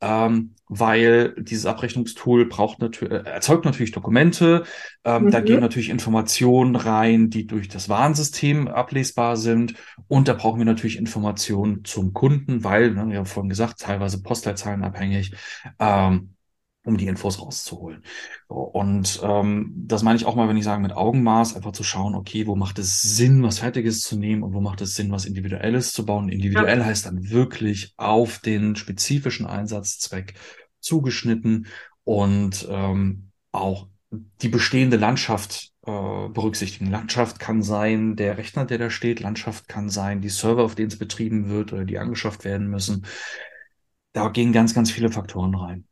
ähm, 0.00 0.54
weil 0.68 1.34
dieses 1.38 1.66
Abrechnungstool 1.66 2.46
braucht 2.46 2.80
natürlich, 2.80 3.12
äh, 3.12 3.28
erzeugt 3.28 3.64
natürlich 3.64 3.92
Dokumente. 3.92 4.64
Ähm, 5.04 5.28
Da 5.30 5.40
Mhm. 5.40 5.44
gehen 5.44 5.60
natürlich 5.60 5.90
Informationen 5.90 6.76
rein, 6.76 7.30
die 7.30 7.46
durch 7.46 7.68
das 7.68 7.88
Warensystem 7.88 8.68
ablesbar 8.68 9.36
sind. 9.36 9.74
Und 10.08 10.28
da 10.28 10.34
brauchen 10.34 10.58
wir 10.58 10.64
natürlich 10.66 10.96
Informationen 10.98 11.84
zum 11.84 12.12
Kunden, 12.12 12.64
weil, 12.64 12.92
ne, 12.92 13.08
wir 13.08 13.18
haben 13.18 13.26
vorhin 13.26 13.48
gesagt, 13.50 13.80
teilweise 13.80 14.22
postleitzahlenabhängig. 14.22 15.32
Ähm, 15.78 16.34
um 16.84 16.96
die 16.96 17.06
Infos 17.06 17.40
rauszuholen. 17.40 18.04
Und 18.48 19.20
ähm, 19.22 19.72
das 19.76 20.02
meine 20.02 20.16
ich 20.16 20.24
auch 20.24 20.34
mal, 20.34 20.48
wenn 20.48 20.56
ich 20.56 20.64
sage, 20.64 20.80
mit 20.80 20.92
Augenmaß 20.92 21.56
einfach 21.56 21.72
zu 21.72 21.82
schauen, 21.82 22.14
okay, 22.14 22.46
wo 22.46 22.56
macht 22.56 22.78
es 22.78 23.00
Sinn, 23.00 23.42
was 23.42 23.58
Fertiges 23.58 24.00
zu 24.00 24.16
nehmen 24.16 24.42
und 24.42 24.54
wo 24.54 24.60
macht 24.60 24.80
es 24.80 24.94
Sinn, 24.94 25.10
was 25.10 25.26
Individuelles 25.26 25.92
zu 25.92 26.06
bauen. 26.06 26.30
Individuell 26.30 26.84
heißt 26.84 27.06
dann 27.06 27.28
wirklich 27.28 27.92
auf 27.96 28.38
den 28.38 28.76
spezifischen 28.76 29.46
Einsatzzweck 29.46 30.34
zugeschnitten 30.80 31.66
und 32.04 32.66
ähm, 32.70 33.30
auch 33.52 33.88
die 34.10 34.48
bestehende 34.48 34.96
Landschaft 34.96 35.70
äh, 35.86 36.28
berücksichtigen. 36.28 36.90
Landschaft 36.90 37.38
kann 37.38 37.62
sein 37.62 38.16
der 38.16 38.38
Rechner, 38.38 38.64
der 38.64 38.78
da 38.78 38.90
steht. 38.90 39.20
Landschaft 39.20 39.68
kann 39.68 39.88
sein 39.90 40.20
die 40.20 40.30
Server, 40.30 40.64
auf 40.64 40.74
denen 40.74 40.88
es 40.88 40.98
betrieben 40.98 41.48
wird 41.48 41.72
oder 41.72 41.84
die 41.84 41.98
angeschafft 41.98 42.44
werden 42.44 42.68
müssen. 42.68 43.06
Da 44.12 44.28
gehen 44.28 44.52
ganz, 44.52 44.74
ganz 44.74 44.90
viele 44.90 45.10
Faktoren 45.10 45.54
rein. 45.54 45.86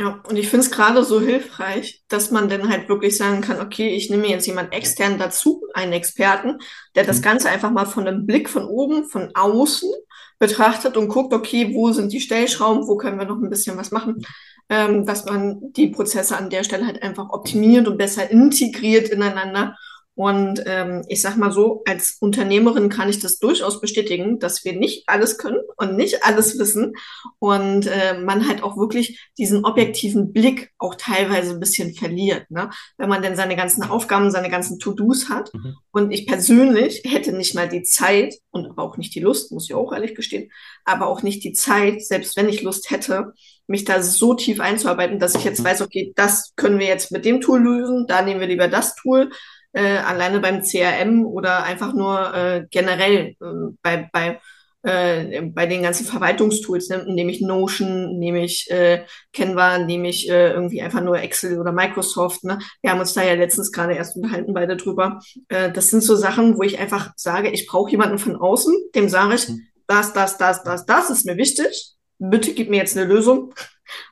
Ja, 0.00 0.20
und 0.28 0.36
ich 0.36 0.48
finde 0.48 0.64
es 0.66 0.70
gerade 0.72 1.04
so 1.04 1.20
hilfreich, 1.20 2.02
dass 2.08 2.30
man 2.30 2.48
dann 2.48 2.68
halt 2.68 2.88
wirklich 2.88 3.16
sagen 3.16 3.40
kann, 3.42 3.60
okay, 3.60 3.88
ich 3.94 4.10
nehme 4.10 4.26
jetzt 4.26 4.46
jemand 4.46 4.72
extern 4.72 5.18
dazu, 5.18 5.62
einen 5.74 5.92
Experten, 5.92 6.58
der 6.94 7.04
das 7.04 7.18
Mhm. 7.18 7.22
Ganze 7.22 7.50
einfach 7.50 7.70
mal 7.70 7.84
von 7.84 8.08
einem 8.08 8.26
Blick 8.26 8.48
von 8.48 8.64
oben, 8.64 9.04
von 9.04 9.30
außen 9.34 9.90
betrachtet 10.38 10.96
und 10.96 11.08
guckt, 11.08 11.32
okay, 11.34 11.72
wo 11.74 11.92
sind 11.92 12.12
die 12.12 12.20
Stellschrauben, 12.20 12.88
wo 12.88 12.96
können 12.96 13.18
wir 13.18 13.26
noch 13.26 13.36
ein 13.40 13.50
bisschen 13.50 13.76
was 13.76 13.92
machen, 13.92 14.24
ähm, 14.68 15.06
dass 15.06 15.24
man 15.26 15.72
die 15.72 15.88
Prozesse 15.88 16.36
an 16.36 16.50
der 16.50 16.64
Stelle 16.64 16.86
halt 16.86 17.02
einfach 17.02 17.28
optimiert 17.30 17.86
und 17.86 17.98
besser 17.98 18.28
integriert 18.30 19.08
ineinander. 19.08 19.76
Und 20.14 20.62
ähm, 20.66 21.04
ich 21.08 21.22
sag 21.22 21.38
mal 21.38 21.52
so, 21.52 21.82
als 21.86 22.18
Unternehmerin 22.20 22.90
kann 22.90 23.08
ich 23.08 23.18
das 23.18 23.38
durchaus 23.38 23.80
bestätigen, 23.80 24.38
dass 24.38 24.62
wir 24.62 24.74
nicht 24.74 25.08
alles 25.08 25.38
können 25.38 25.60
und 25.76 25.96
nicht 25.96 26.22
alles 26.22 26.58
wissen 26.58 26.94
und 27.38 27.86
äh, 27.86 28.18
man 28.20 28.46
halt 28.46 28.62
auch 28.62 28.76
wirklich 28.76 29.30
diesen 29.38 29.64
objektiven 29.64 30.32
Blick 30.32 30.70
auch 30.76 30.96
teilweise 30.96 31.52
ein 31.52 31.60
bisschen 31.60 31.94
verliert, 31.94 32.50
ne? 32.50 32.68
Wenn 32.98 33.08
man 33.08 33.22
denn 33.22 33.36
seine 33.36 33.56
ganzen 33.56 33.84
Aufgaben, 33.84 34.30
seine 34.30 34.50
ganzen 34.50 34.78
To-Dos 34.78 35.30
hat. 35.30 35.52
Mhm. 35.54 35.76
Und 35.92 36.10
ich 36.10 36.26
persönlich 36.26 37.02
hätte 37.06 37.32
nicht 37.32 37.54
mal 37.54 37.68
die 37.68 37.82
Zeit 37.82 38.34
und 38.50 38.66
aber 38.66 38.82
auch 38.82 38.98
nicht 38.98 39.14
die 39.14 39.20
Lust, 39.20 39.50
muss 39.50 39.70
ich 39.70 39.74
auch 39.74 39.94
ehrlich 39.94 40.14
gestehen, 40.14 40.50
aber 40.84 41.06
auch 41.06 41.22
nicht 41.22 41.42
die 41.42 41.54
Zeit, 41.54 42.02
selbst 42.02 42.36
wenn 42.36 42.50
ich 42.50 42.62
Lust 42.62 42.90
hätte, 42.90 43.32
mich 43.66 43.84
da 43.84 44.02
so 44.02 44.34
tief 44.34 44.60
einzuarbeiten, 44.60 45.18
dass 45.18 45.34
ich 45.34 45.44
jetzt 45.44 45.64
weiß, 45.64 45.82
okay, 45.82 46.12
das 46.16 46.52
können 46.56 46.78
wir 46.78 46.86
jetzt 46.86 47.12
mit 47.12 47.24
dem 47.24 47.40
Tool 47.40 47.60
lösen, 47.60 48.06
da 48.06 48.22
nehmen 48.22 48.40
wir 48.40 48.46
lieber 48.46 48.68
das 48.68 48.94
Tool. 48.94 49.30
Äh, 49.72 49.98
alleine 49.98 50.40
beim 50.40 50.62
CRM 50.62 51.24
oder 51.24 51.62
einfach 51.64 51.94
nur 51.94 52.34
äh, 52.34 52.66
generell 52.70 53.36
äh, 53.40 53.74
bei, 53.82 54.08
bei 54.12 54.40
äh, 54.84 55.42
bei 55.42 55.66
den 55.66 55.82
ganzen 55.82 56.04
Verwaltungstools, 56.06 56.88
ne, 56.88 57.04
nehme 57.06 57.30
ich 57.30 57.40
Notion, 57.40 58.18
nehme 58.18 58.44
ich 58.44 58.68
äh, 58.70 59.04
Canva, 59.32 59.78
nehme 59.78 60.08
ich 60.08 60.28
äh, 60.28 60.50
irgendwie 60.52 60.82
einfach 60.82 61.00
nur 61.00 61.18
Excel 61.20 61.60
oder 61.60 61.70
Microsoft. 61.72 62.42
Ne? 62.44 62.58
Wir 62.82 62.90
haben 62.90 62.98
uns 63.00 63.14
da 63.14 63.22
ja 63.22 63.34
letztens 63.34 63.70
gerade 63.70 63.94
erst 63.94 64.16
unterhalten 64.16 64.52
beide 64.54 64.76
drüber. 64.76 65.20
Äh, 65.48 65.70
das 65.72 65.90
sind 65.90 66.02
so 66.02 66.16
Sachen, 66.16 66.58
wo 66.58 66.62
ich 66.62 66.78
einfach 66.80 67.12
sage, 67.16 67.50
ich 67.50 67.66
brauche 67.66 67.90
jemanden 67.92 68.18
von 68.18 68.36
außen, 68.36 68.74
dem 68.94 69.08
sage 69.08 69.36
ich, 69.36 69.48
Mhm. 69.48 69.60
das, 69.86 70.12
das, 70.12 70.36
das, 70.38 70.62
das, 70.64 70.84
das 70.84 71.10
ist 71.10 71.26
mir 71.26 71.36
wichtig. 71.36 71.94
Bitte 72.18 72.52
gib 72.52 72.68
mir 72.70 72.76
jetzt 72.78 72.96
eine 72.96 73.06
Lösung, 73.06 73.54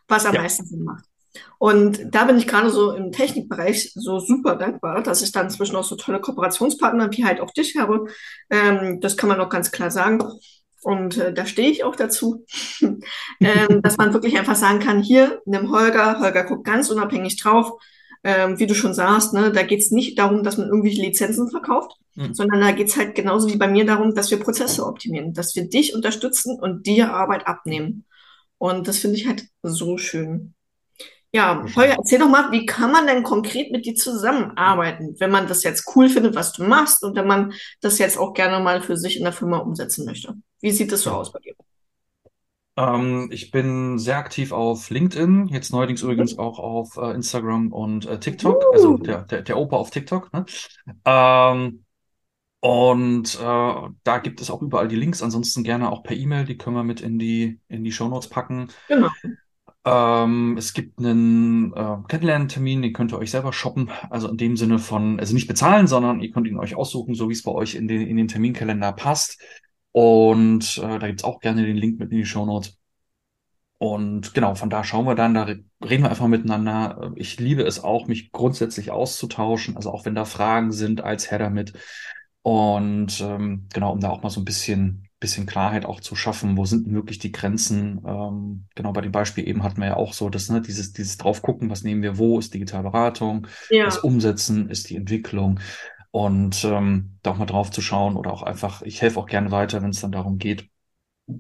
was 0.09 0.25
am 0.27 0.35
Ja. 0.35 0.43
meisten 0.43 0.67
Sinn 0.67 0.85
macht. 0.85 1.05
Und 1.59 2.01
da 2.11 2.25
bin 2.25 2.39
ich 2.39 2.47
gerade 2.47 2.71
so 2.71 2.93
im 2.93 3.13
Technikbereich 3.13 3.93
so 3.95 4.19
super 4.19 4.57
dankbar, 4.57 5.03
dass 5.03 5.23
ich 5.23 5.33
dann 5.33 5.47
inzwischen 5.47 5.77
auch 5.77 5.85
so 5.85 5.97
tolle 5.97 6.21
Kooperationspartner 6.21 7.11
wie 7.13 7.25
halt 7.25 7.41
auch 7.41 7.51
dich 7.53 7.77
habe. 7.77 8.07
Ähm, 8.51 9.01
das 9.01 9.17
kann 9.17 9.29
man 9.29 9.41
auch 9.41 9.49
ganz 9.49 9.71
klar 9.71 9.91
sagen. 9.91 10.23
Und 10.83 11.19
äh, 11.19 11.33
da 11.33 11.45
stehe 11.47 11.71
ich 11.71 11.85
auch 11.85 11.97
dazu, 11.97 12.47
ähm, 12.81 13.83
dass 13.83 13.99
man 13.99 14.15
wirklich 14.15 14.39
einfach 14.39 14.57
sagen 14.57 14.81
kann, 14.81 15.03
hier, 15.03 15.43
nimm 15.45 15.71
Holger, 15.71 16.21
Holger 16.21 16.45
guckt 16.45 16.65
ganz 16.65 16.91
unabhängig 16.91 17.41
drauf. 17.41 17.73
Ähm, 18.23 18.59
wie 18.59 18.67
du 18.67 18.75
schon 18.75 18.93
sagst, 18.93 19.33
ne, 19.33 19.51
da 19.51 19.63
geht's 19.63 19.91
nicht 19.91 20.19
darum, 20.19 20.43
dass 20.43 20.59
man 20.59 20.69
irgendwelche 20.69 21.01
Lizenzen 21.01 21.49
verkauft, 21.51 21.93
Mhm. 22.17 22.35
sondern 22.35 22.61
da 22.61 22.73
geht's 22.73 22.97
halt 22.97 23.15
genauso 23.15 23.49
wie 23.49 23.57
bei 23.57 23.69
mir 23.69 23.87
darum, 23.87 24.15
dass 24.15 24.31
wir 24.31 24.41
Prozesse 24.41 24.85
optimieren, 24.85 25.33
dass 25.33 25.55
wir 25.55 25.69
dich 25.69 25.95
unterstützen 25.95 26.59
und 26.61 26.87
dir 26.87 27.15
Arbeit 27.15 27.47
abnehmen. 27.47 28.05
Und 28.59 28.89
das 28.89 28.99
finde 28.99 29.17
ich 29.17 29.27
halt 29.27 29.45
so 29.63 29.97
schön. 29.97 30.55
Ja. 31.33 31.65
Holger, 31.77 31.95
erzähl 31.97 32.19
doch 32.19 32.29
mal, 32.29 32.51
wie 32.51 32.67
kann 32.67 32.91
man 32.91 33.07
denn 33.07 33.23
konkret 33.23 33.71
mit 33.71 33.87
dir 33.87 33.95
zusammenarbeiten, 33.95 35.15
wenn 35.19 35.31
man 35.31 35.47
das 35.47 35.63
jetzt 35.63 35.91
cool 35.95 36.09
findet, 36.09 36.35
was 36.35 36.53
du 36.53 36.65
machst 36.65 37.05
und 37.05 37.15
wenn 37.17 37.27
man 37.27 37.53
das 37.81 37.99
jetzt 37.99 38.19
auch 38.19 38.35
gerne 38.35 38.63
mal 38.63 38.81
für 38.83 38.97
sich 38.97 39.17
in 39.17 39.25
der 39.25 39.33
Firma 39.33 39.59
umsetzen 39.59 40.05
möchte? 40.07 40.35
Wie 40.61 40.73
sieht 40.73 40.91
das 40.91 41.03
so 41.03 41.11
aus 41.11 41.33
bei 41.33 41.39
dir? 41.39 41.55
Ähm, 42.77 43.29
ich 43.33 43.51
bin 43.51 43.99
sehr 43.99 44.17
aktiv 44.19 44.53
auf 44.53 44.91
LinkedIn, 44.91 45.49
jetzt 45.49 45.73
neuerdings 45.73 46.03
übrigens 46.03 46.39
auch 46.39 46.59
auf 46.59 46.97
äh, 46.97 47.13
Instagram 47.13 47.73
und 47.73 48.07
äh, 48.07 48.19
TikTok, 48.19 48.65
also 48.73 48.93
Uh. 48.93 48.99
der, 48.99 49.23
der, 49.23 49.43
der 49.43 49.59
Opa 49.59 49.77
auf 49.77 49.91
TikTok. 49.91 50.33
Ne? 50.33 50.45
Ähm, 51.05 51.85
und 52.61 53.35
äh, 53.41 53.89
da 54.05 54.19
gibt 54.19 54.41
es 54.41 54.51
auch 54.51 54.63
überall 54.63 54.89
die 54.89 54.97
Links, 54.97 55.23
ansonsten 55.23 55.65
gerne 55.65 55.91
auch 55.91 56.03
per 56.03 56.17
E-Mail, 56.17 56.45
die 56.45 56.59
können 56.59 56.77
wir 56.77 56.85
mit 56.85 57.01
in 57.01 57.19
die, 57.19 57.59
in 57.69 57.85
die 57.85 57.93
Shownotes 57.93 58.29
packen. 58.29 58.69
Genau. 58.89 59.09
Ähm, 59.85 60.57
es 60.59 60.75
gibt 60.75 60.99
einen 60.99 61.73
äh, 61.73 61.97
Kennenlerntermin, 62.09 62.83
den 62.83 62.93
könnt 62.93 63.13
ihr 63.13 63.19
euch 63.19 63.31
selber 63.31 63.53
shoppen. 63.53 63.91
Also 64.11 64.29
in 64.29 64.37
dem 64.37 64.57
Sinne 64.57 64.79
von, 64.79 65.19
also 65.19 65.35
nicht 65.35 65.49
bezahlen, 65.49 65.87
sondern 65.87 66.21
ihr 66.21 66.31
könnt 66.31 66.47
ihn 66.47 66.59
euch 66.59 66.75
aussuchen, 66.75 67.15
so 67.15 67.29
wie 67.29 67.33
es 67.33 67.43
bei 67.43 67.53
euch 67.53 67.75
in 67.75 67.89
den, 67.89 68.03
in 68.03 68.17
den 68.17 68.29
Terminkalender 68.29 68.93
passt. 68.93 69.41
Und 69.93 70.79
äh, 70.79 70.99
da 70.99 71.07
gibt's 71.07 71.25
auch 71.25 71.41
gerne 71.41 71.65
den 71.65 71.77
Link 71.77 71.99
mit 71.99 72.13
in 72.13 72.19
die 72.19 72.27
Shownotes. 72.27 72.77
Und 73.79 74.35
genau, 74.35 74.55
von 74.55 74.69
da 74.69 74.85
schauen 74.85 75.07
wir 75.07 75.15
dann, 75.15 75.33
da 75.33 75.45
re- 75.45 75.65
reden 75.83 76.05
wir 76.05 76.11
einfach 76.11 76.29
miteinander. 76.29 77.13
Ich 77.17 77.41
liebe 77.41 77.63
es 77.63 77.83
auch, 77.83 78.07
mich 78.07 78.31
grundsätzlich 78.31 78.91
auszutauschen, 78.91 79.75
also 79.77 79.91
auch 79.91 80.05
wenn 80.05 80.15
da 80.15 80.27
Fragen 80.27 80.71
sind, 80.71 81.01
als 81.01 81.31
Herr 81.31 81.39
damit. 81.39 81.73
Und 82.43 83.21
ähm, 83.23 83.67
genau, 83.73 83.93
um 83.93 84.01
da 84.01 84.11
auch 84.11 84.23
mal 84.23 84.29
so 84.29 84.43
ein 84.43 84.45
bisschen, 84.45 85.09
bisschen 85.21 85.47
Klarheit 85.47 85.85
auch 85.85 86.01
zu 86.01 86.17
schaffen, 86.17 86.57
wo 86.57 86.65
sind 86.65 86.87
denn 86.87 86.95
wirklich 86.95 87.19
die 87.19 87.33
Grenzen? 87.33 88.01
Ähm, 88.07 88.67
genau, 88.75 88.93
bei 88.93 89.03
dem 89.03 89.13
Beispiel 89.13 89.47
eben 89.49 89.63
hatten 89.63 89.81
wir 89.81 89.89
ja 89.89 89.97
auch 89.97 90.13
so, 90.15 90.31
dass, 90.31 90.49
ne, 90.51 90.61
dieses, 90.63 90.93
dieses 90.93 91.19
drauf 91.19 91.43
gucken, 91.43 91.71
was 91.71 91.83
nehmen 91.85 92.03
wir 92.03 92.19
wo, 92.19 92.39
ist 92.39 92.55
Digitalberatung, 92.55 93.47
Ja. 93.71 93.85
das 93.85 93.99
Umsetzen, 93.99 94.71
ist 94.71 94.91
die 94.91 94.97
Entwicklung. 94.97 95.61
Und 96.13 96.65
ähm, 96.65 97.19
da 97.23 97.31
auch 97.33 97.37
mal 97.39 97.47
drauf 97.47 97.71
zu 97.71 97.81
schauen 97.83 98.17
oder 98.17 98.33
auch 98.33 98.43
einfach, 98.43 98.83
ich 98.83 99.01
helfe 99.01 99.21
auch 99.21 99.27
gerne 99.27 99.51
weiter, 99.53 99.83
wenn 99.83 99.91
es 99.91 100.01
dann 100.01 100.13
darum 100.13 100.39
geht, 100.39 100.69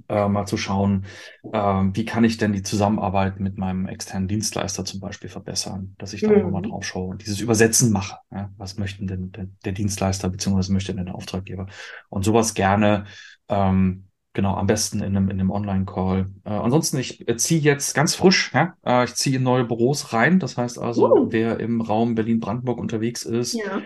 äh, 0.08 0.28
mal 0.28 0.46
zu 0.46 0.56
schauen, 0.56 1.04
ähm, 1.52 1.94
wie 1.96 2.04
kann 2.04 2.24
ich 2.24 2.36
denn 2.36 2.52
die 2.52 2.62
Zusammenarbeit 2.62 3.40
mit 3.40 3.58
meinem 3.58 3.86
externen 3.86 4.28
Dienstleister 4.28 4.84
zum 4.84 5.00
Beispiel 5.00 5.30
verbessern, 5.30 5.94
dass 5.98 6.12
ich 6.12 6.22
da 6.22 6.32
auch 6.32 6.42
nochmal 6.42 6.62
Mhm. 6.62 6.68
drauf 6.70 6.84
schaue 6.84 7.08
und 7.08 7.22
dieses 7.22 7.40
Übersetzen 7.40 7.92
mache. 7.92 8.18
Ja? 8.30 8.50
Was 8.56 8.78
möchten 8.78 9.06
denn 9.06 9.32
der, 9.32 9.46
der 9.64 9.72
Dienstleister 9.72 10.28
beziehungsweise 10.28 10.72
möchte 10.72 10.94
denn 10.94 11.06
der 11.06 11.14
Auftraggeber? 11.14 11.66
Und 12.08 12.24
sowas 12.24 12.54
gerne, 12.54 13.04
ähm, 13.48 14.06
genau, 14.32 14.54
am 14.56 14.66
besten 14.66 15.00
in 15.00 15.16
einem, 15.16 15.28
in 15.30 15.40
einem 15.40 15.50
Online-Call. 15.50 16.30
Äh, 16.44 16.50
ansonsten, 16.50 16.98
ich 16.98 17.26
äh, 17.28 17.36
ziehe 17.36 17.60
jetzt 17.60 17.94
ganz 17.94 18.14
frisch, 18.14 18.52
ja? 18.54 18.74
äh, 18.84 19.04
ich 19.04 19.14
ziehe 19.14 19.36
in 19.36 19.42
neue 19.42 19.64
Büros 19.64 20.12
rein. 20.12 20.38
Das 20.38 20.56
heißt 20.56 20.78
also, 20.78 21.06
Uh. 21.08 21.32
wer 21.32 21.58
im 21.60 21.80
Raum 21.80 22.14
Berlin-Brandenburg 22.14 22.78
unterwegs 22.78 23.22
ist, 23.24 23.54
Ja. 23.54 23.82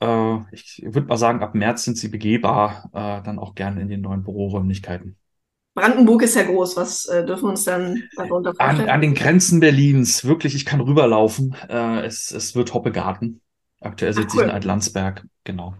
äh, 0.00 0.38
ich 0.52 0.82
würde 0.84 1.06
mal 1.08 1.16
sagen, 1.16 1.42
ab 1.42 1.54
März 1.54 1.84
sind 1.84 1.98
sie 1.98 2.08
begehbar, 2.08 2.90
äh, 2.92 3.22
dann 3.22 3.38
auch 3.38 3.54
gerne 3.54 3.80
in 3.82 3.88
den 3.88 4.00
neuen 4.00 4.22
Büroräumlichkeiten. 4.22 5.16
Brandenburg 5.74 6.22
ist 6.22 6.34
ja 6.36 6.44
groß. 6.44 6.76
Was 6.76 7.06
äh, 7.06 7.24
dürfen 7.26 7.44
wir 7.44 7.50
uns 7.50 7.64
dann 7.64 8.08
darunter 8.16 8.54
An, 8.56 8.56
vorstellen? 8.76 8.88
an 8.88 9.00
den 9.00 9.14
Grenzen 9.14 9.60
Berlins, 9.60 10.24
wirklich, 10.24 10.54
ich 10.54 10.64
kann 10.64 10.80
rüberlaufen. 10.80 11.54
Äh, 11.68 12.04
es, 12.06 12.30
es 12.30 12.54
wird 12.54 12.72
Hoppegarten. 12.74 13.40
Aktuell 13.80 14.12
sitze 14.12 14.36
ich 14.36 14.42
in 14.42 14.50
Altlandsberg, 14.50 15.26
genau. 15.44 15.74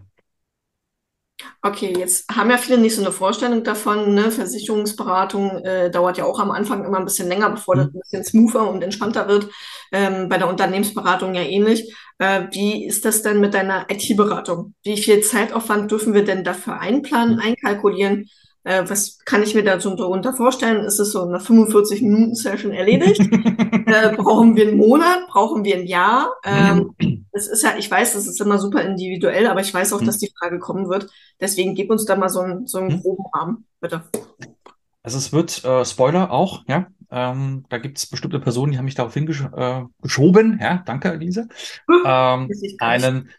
Okay, 1.61 1.93
jetzt 1.97 2.25
haben 2.31 2.49
ja 2.51 2.57
viele 2.57 2.77
nicht 2.77 2.95
so 2.95 3.01
eine 3.01 3.11
Vorstellung 3.11 3.63
davon. 3.63 4.13
Ne? 4.13 4.31
Versicherungsberatung 4.31 5.63
äh, 5.63 5.89
dauert 5.89 6.17
ja 6.17 6.25
auch 6.25 6.39
am 6.39 6.51
Anfang 6.51 6.85
immer 6.85 6.99
ein 6.99 7.05
bisschen 7.05 7.27
länger, 7.27 7.49
bevor 7.49 7.75
das 7.75 7.87
Hm. 7.87 7.93
ein 7.93 7.99
bisschen 7.99 8.23
smoother 8.23 8.69
und 8.69 8.83
entspannter 8.83 9.27
wird. 9.27 9.49
Ähm, 9.91 10.29
bei 10.29 10.37
der 10.37 10.47
Unternehmensberatung 10.49 11.33
ja 11.33 11.41
ähnlich. 11.41 11.93
Äh, 12.19 12.43
wie 12.51 12.85
ist 12.85 13.05
das 13.05 13.21
denn 13.23 13.39
mit 13.39 13.53
deiner 13.53 13.89
IT-Beratung? 13.89 14.75
Wie 14.83 14.97
viel 14.97 15.21
Zeitaufwand 15.21 15.89
dürfen 15.91 16.13
wir 16.13 16.23
denn 16.23 16.43
dafür 16.43 16.79
einplanen, 16.79 17.39
Hm. 17.39 17.39
einkalkulieren? 17.39 18.29
Äh, 18.65 18.83
was 18.87 19.19
kann 19.25 19.43
ich 19.43 19.55
mir 19.55 19.63
da 19.63 19.79
so 19.79 19.95
darunter 19.95 20.33
vorstellen? 20.33 20.85
Ist 20.85 20.99
es 20.99 21.11
so 21.11 21.23
eine 21.23 21.39
45-Minuten-Session 21.39 22.71
erledigt? 22.71 23.21
Äh, 23.85 24.15
brauchen 24.15 24.55
wir 24.55 24.67
einen 24.67 24.77
Monat? 24.77 25.27
Brauchen 25.27 25.65
wir 25.65 25.75
ein 25.75 25.85
Jahr? 25.85 26.31
Ähm, 26.45 26.95
es 27.33 27.47
ist 27.47 27.63
ja, 27.63 27.73
ich 27.77 27.91
weiß, 27.91 28.13
das 28.13 28.27
ist 28.27 28.39
immer 28.39 28.57
super 28.57 28.81
individuell, 28.81 29.47
aber 29.47 29.59
ich 29.59 29.73
weiß 29.73 29.91
auch, 29.91 30.01
dass 30.01 30.15
Hm. 30.15 30.19
die 30.21 30.31
Frage 30.39 30.59
kommen 30.59 30.87
wird. 30.87 31.09
Deswegen 31.41 31.75
gib 31.75 31.91
uns 31.91 32.05
da 32.05 32.15
mal 32.15 32.29
so 32.29 32.39
einen, 32.39 32.65
so 32.65 32.77
einen 32.77 32.91
Hm. 32.91 33.01
groben 33.01 33.25
Rahmen, 33.33 33.65
bitte. 33.81 34.03
Also 35.03 35.17
es 35.17 35.33
wird, 35.33 35.63
äh, 35.65 35.83
Spoiler 35.83 36.31
auch, 36.31 36.63
ja. 36.67 36.87
Ähm, 37.11 37.65
da 37.69 37.77
gibt 37.77 37.97
es 37.97 38.07
bestimmte 38.07 38.39
Personen, 38.39 38.71
die 38.71 38.77
haben 38.77 38.85
mich 38.85 38.95
darauf 38.95 39.13
hingeschoben, 39.13 39.53
äh, 39.59 39.83
geschoben, 40.01 40.59
ja, 40.61 40.81
danke, 40.85 41.11
Elise. 41.11 41.47
Ähm, 42.05 42.49
einen, 42.79 43.29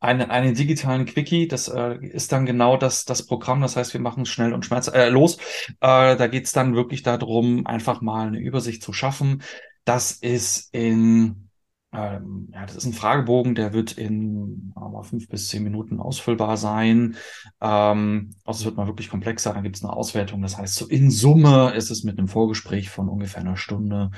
einen, 0.00 0.30
einen 0.30 0.54
digitalen 0.54 1.06
Quickie, 1.06 1.48
das 1.48 1.68
äh, 1.68 1.96
ist 2.04 2.32
dann 2.32 2.46
genau 2.46 2.76
das, 2.76 3.04
das 3.04 3.26
Programm. 3.26 3.60
Das 3.60 3.76
heißt, 3.76 3.92
wir 3.92 4.00
machen 4.00 4.26
schnell 4.26 4.52
und 4.52 4.64
schmerz 4.64 4.88
äh, 4.88 5.08
los. 5.08 5.36
Äh, 5.80 6.16
da 6.16 6.26
geht 6.26 6.46
es 6.46 6.52
dann 6.52 6.74
wirklich 6.74 7.02
darum, 7.02 7.66
einfach 7.66 8.00
mal 8.00 8.26
eine 8.26 8.38
Übersicht 8.38 8.82
zu 8.82 8.92
schaffen. 8.92 9.42
Das 9.84 10.12
ist 10.12 10.72
in, 10.72 11.48
ähm, 11.92 12.48
ja, 12.52 12.64
das 12.64 12.76
ist 12.76 12.86
ein 12.86 12.92
Fragebogen, 12.92 13.54
der 13.54 13.72
wird 13.72 13.92
in 13.92 14.72
äh, 14.76 15.02
fünf 15.02 15.28
bis 15.28 15.48
zehn 15.48 15.64
Minuten 15.64 16.00
ausfüllbar 16.00 16.56
sein. 16.56 17.16
Ähm, 17.60 18.30
außer 18.44 18.60
es 18.60 18.64
wird 18.64 18.76
mal 18.76 18.86
wirklich 18.86 19.08
komplexer, 19.10 19.52
dann 19.52 19.64
gibt 19.64 19.76
es 19.76 19.84
eine 19.84 19.92
Auswertung. 19.92 20.42
Das 20.42 20.58
heißt, 20.58 20.74
so 20.74 20.86
in 20.86 21.10
Summe 21.10 21.72
ist 21.74 21.90
es 21.90 22.04
mit 22.04 22.18
einem 22.18 22.28
Vorgespräch 22.28 22.90
von 22.90 23.08
ungefähr 23.08 23.40
einer 23.40 23.56
Stunde, 23.56 24.10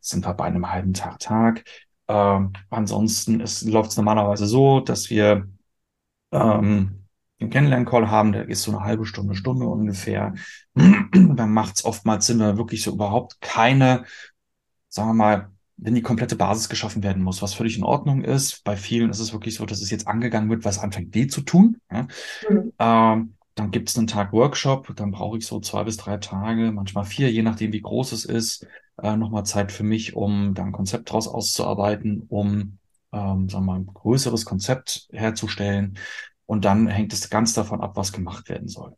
sind 0.00 0.26
wir 0.26 0.34
bei 0.34 0.44
einem 0.44 0.70
halben 0.70 0.92
Tag, 0.94 1.18
Tag. 1.20 1.64
Ähm, 2.08 2.52
ansonsten 2.70 3.38
läuft 3.70 3.90
es 3.90 3.96
normalerweise 3.96 4.46
so, 4.46 4.80
dass 4.80 5.10
wir 5.10 5.48
ähm, 6.32 7.06
den 7.40 7.50
Kennenlern-Call 7.50 8.10
haben, 8.10 8.32
der 8.32 8.48
ist 8.48 8.62
so 8.62 8.72
eine 8.72 8.84
halbe 8.84 9.04
Stunde, 9.04 9.34
Stunde 9.34 9.66
ungefähr. 9.66 10.34
Dann 10.74 11.52
macht 11.52 11.76
es 11.76 11.84
oftmals 11.84 12.26
Sinn, 12.26 12.38
wenn 12.38 12.56
wirklich 12.56 12.82
so 12.82 12.92
überhaupt 12.92 13.40
keine, 13.40 14.04
sagen 14.88 15.10
wir 15.10 15.14
mal, 15.14 15.50
wenn 15.76 15.94
die 15.94 16.02
komplette 16.02 16.36
Basis 16.36 16.68
geschaffen 16.68 17.02
werden 17.02 17.22
muss, 17.22 17.42
was 17.42 17.54
völlig 17.54 17.76
in 17.76 17.82
Ordnung 17.82 18.22
ist. 18.22 18.62
Bei 18.62 18.76
vielen 18.76 19.10
ist 19.10 19.18
es 19.18 19.32
wirklich 19.32 19.56
so, 19.56 19.66
dass 19.66 19.80
es 19.82 19.90
jetzt 19.90 20.06
angegangen 20.06 20.48
wird, 20.48 20.64
es 20.64 20.78
anfängt 20.78 21.14
weh 21.14 21.26
zu 21.26 21.40
tun. 21.40 21.78
Ja? 21.90 22.06
Mhm. 22.48 22.72
Ähm, 22.78 23.34
dann 23.54 23.70
gibt 23.70 23.90
es 23.90 23.98
einen 23.98 24.06
Tag 24.06 24.32
Workshop, 24.32 24.94
dann 24.96 25.10
brauche 25.10 25.36
ich 25.36 25.46
so 25.46 25.60
zwei 25.60 25.84
bis 25.84 25.96
drei 25.96 26.16
Tage, 26.18 26.72
manchmal 26.72 27.04
vier, 27.04 27.30
je 27.30 27.42
nachdem, 27.42 27.72
wie 27.72 27.82
groß 27.82 28.12
es 28.12 28.24
ist, 28.24 28.66
äh, 29.02 29.16
nochmal 29.16 29.44
Zeit 29.44 29.72
für 29.72 29.82
mich, 29.82 30.14
um 30.14 30.54
da 30.54 30.64
ein 30.64 30.72
Konzept 30.72 31.10
draus 31.10 31.28
auszuarbeiten, 31.28 32.24
um, 32.28 32.78
ähm, 33.12 33.48
sagen 33.48 33.66
wir 33.66 33.72
mal, 33.72 33.80
ein 33.80 33.86
größeres 33.86 34.44
Konzept 34.44 35.08
herzustellen. 35.12 35.98
Und 36.46 36.64
dann 36.64 36.86
hängt 36.86 37.12
es 37.12 37.30
ganz 37.30 37.54
davon 37.54 37.80
ab, 37.80 37.96
was 37.96 38.12
gemacht 38.12 38.48
werden 38.48 38.68
soll. 38.68 38.96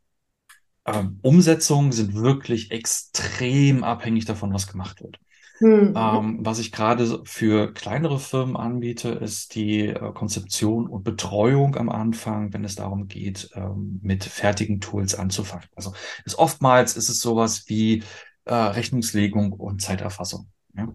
Ähm, 0.85 1.19
Umsetzungen 1.23 1.91
sind 1.91 2.13
wirklich 2.13 2.71
extrem 2.71 3.83
abhängig 3.83 4.25
davon, 4.25 4.53
was 4.53 4.67
gemacht 4.67 5.01
wird. 5.01 5.19
Mhm. 5.59 5.93
Ähm, 5.95 6.39
was 6.41 6.59
ich 6.59 6.71
gerade 6.71 7.21
für 7.23 7.73
kleinere 7.73 8.19
Firmen 8.19 8.57
anbiete, 8.57 9.09
ist 9.09 9.55
die 9.55 9.87
äh, 9.87 10.11
Konzeption 10.13 10.87
und 10.87 11.03
Betreuung 11.03 11.75
am 11.77 11.89
Anfang, 11.89 12.53
wenn 12.53 12.65
es 12.65 12.75
darum 12.75 13.07
geht, 13.07 13.49
ähm, 13.55 13.99
mit 14.03 14.25
fertigen 14.25 14.81
Tools 14.81 15.15
anzufangen. 15.15 15.67
Also 15.75 15.93
ist 16.25 16.37
oftmals 16.37 16.97
ist 16.97 17.09
es 17.09 17.21
sowas 17.21 17.63
wie 17.67 18.03
äh, 18.45 18.53
Rechnungslegung 18.53 19.53
und 19.53 19.81
Zeiterfassung. 19.81 20.47
Ja? 20.75 20.93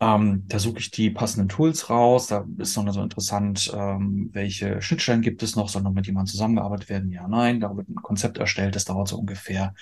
Ähm, 0.00 0.44
da 0.48 0.58
suche 0.58 0.78
ich 0.78 0.90
die 0.90 1.10
passenden 1.10 1.48
Tools 1.48 1.90
raus. 1.90 2.26
Da 2.28 2.46
ist 2.58 2.76
noch 2.76 2.92
so 2.92 3.02
interessant, 3.02 3.72
ähm, 3.74 4.30
welche 4.32 4.80
Schnittstellen 4.82 5.22
gibt 5.22 5.42
es 5.42 5.56
noch, 5.56 5.68
soll 5.68 5.82
noch 5.82 5.92
mit 5.92 6.06
jemandem 6.06 6.30
zusammengearbeitet 6.30 6.88
werden? 6.88 7.10
Ja, 7.10 7.28
nein. 7.28 7.60
Da 7.60 7.76
wird 7.76 7.88
ein 7.88 7.96
Konzept 7.96 8.38
erstellt. 8.38 8.76
Das 8.76 8.84
dauert 8.84 9.08
so 9.08 9.18
ungefähr 9.18 9.74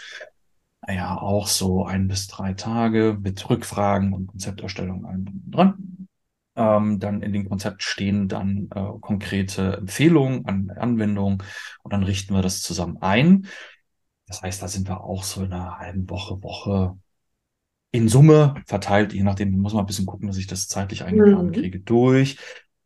naja, 0.86 1.16
auch 1.16 1.46
so 1.46 1.84
ein 1.86 2.08
bis 2.08 2.26
drei 2.26 2.54
Tage 2.54 3.16
mit 3.20 3.48
Rückfragen 3.48 4.12
und 4.12 4.26
Konzepterstellung 4.26 5.06
allem 5.06 5.42
dran. 5.46 6.08
Ähm, 6.54 6.98
dann 6.98 7.22
in 7.22 7.32
dem 7.32 7.48
Konzept 7.48 7.82
stehen 7.82 8.28
dann 8.28 8.68
äh, 8.74 8.98
konkrete 9.00 9.76
Empfehlungen 9.78 10.44
an 10.46 10.70
Anwendungen 10.70 11.42
und 11.82 11.92
dann 11.92 12.02
richten 12.02 12.34
wir 12.34 12.42
das 12.42 12.62
zusammen 12.62 12.98
ein. 13.00 13.46
Das 14.26 14.42
heißt, 14.42 14.60
da 14.62 14.68
sind 14.68 14.88
wir 14.88 15.02
auch 15.02 15.24
so 15.24 15.44
in 15.44 15.52
einer 15.52 15.78
halben 15.78 16.10
Woche, 16.10 16.42
Woche 16.42 16.98
in 17.92 18.08
Summe 18.08 18.54
verteilt, 18.66 19.12
je 19.14 19.22
nachdem, 19.22 19.58
muss 19.58 19.74
man 19.74 19.84
ein 19.84 19.86
bisschen 19.86 20.06
gucken, 20.06 20.28
dass 20.28 20.38
ich 20.38 20.46
das 20.48 20.68
zeitlich 20.68 21.04
eingeplant 21.04 21.52
Mhm. 21.52 21.54
kriege, 21.54 21.80
durch. 21.80 22.38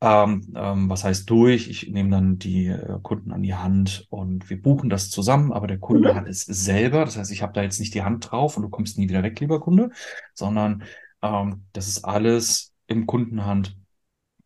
Ähm, 0.02 0.52
ähm, 0.54 0.90
was 0.90 1.04
heißt 1.04 1.30
durch? 1.30 1.68
Ich 1.68 1.88
nehme 1.90 2.10
dann 2.10 2.38
die 2.38 2.66
äh, 2.66 2.98
Kunden 3.02 3.32
an 3.32 3.42
die 3.42 3.54
Hand 3.54 4.06
und 4.10 4.50
wir 4.50 4.60
buchen 4.60 4.90
das 4.90 5.10
zusammen, 5.10 5.52
aber 5.52 5.66
der 5.68 5.78
Kunde 5.78 6.10
Mhm. 6.10 6.16
hat 6.16 6.28
es 6.28 6.42
selber. 6.44 7.04
Das 7.04 7.16
heißt, 7.16 7.32
ich 7.32 7.42
habe 7.42 7.54
da 7.54 7.62
jetzt 7.62 7.80
nicht 7.80 7.94
die 7.94 8.02
Hand 8.02 8.30
drauf 8.30 8.56
und 8.56 8.62
du 8.64 8.68
kommst 8.68 8.98
nie 8.98 9.08
wieder 9.08 9.22
weg, 9.22 9.40
lieber 9.40 9.60
Kunde, 9.60 9.90
sondern 10.34 10.84
ähm, 11.22 11.64
das 11.72 11.88
ist 11.88 12.04
alles 12.04 12.74
im 12.88 13.06
Kundenhand. 13.06 13.76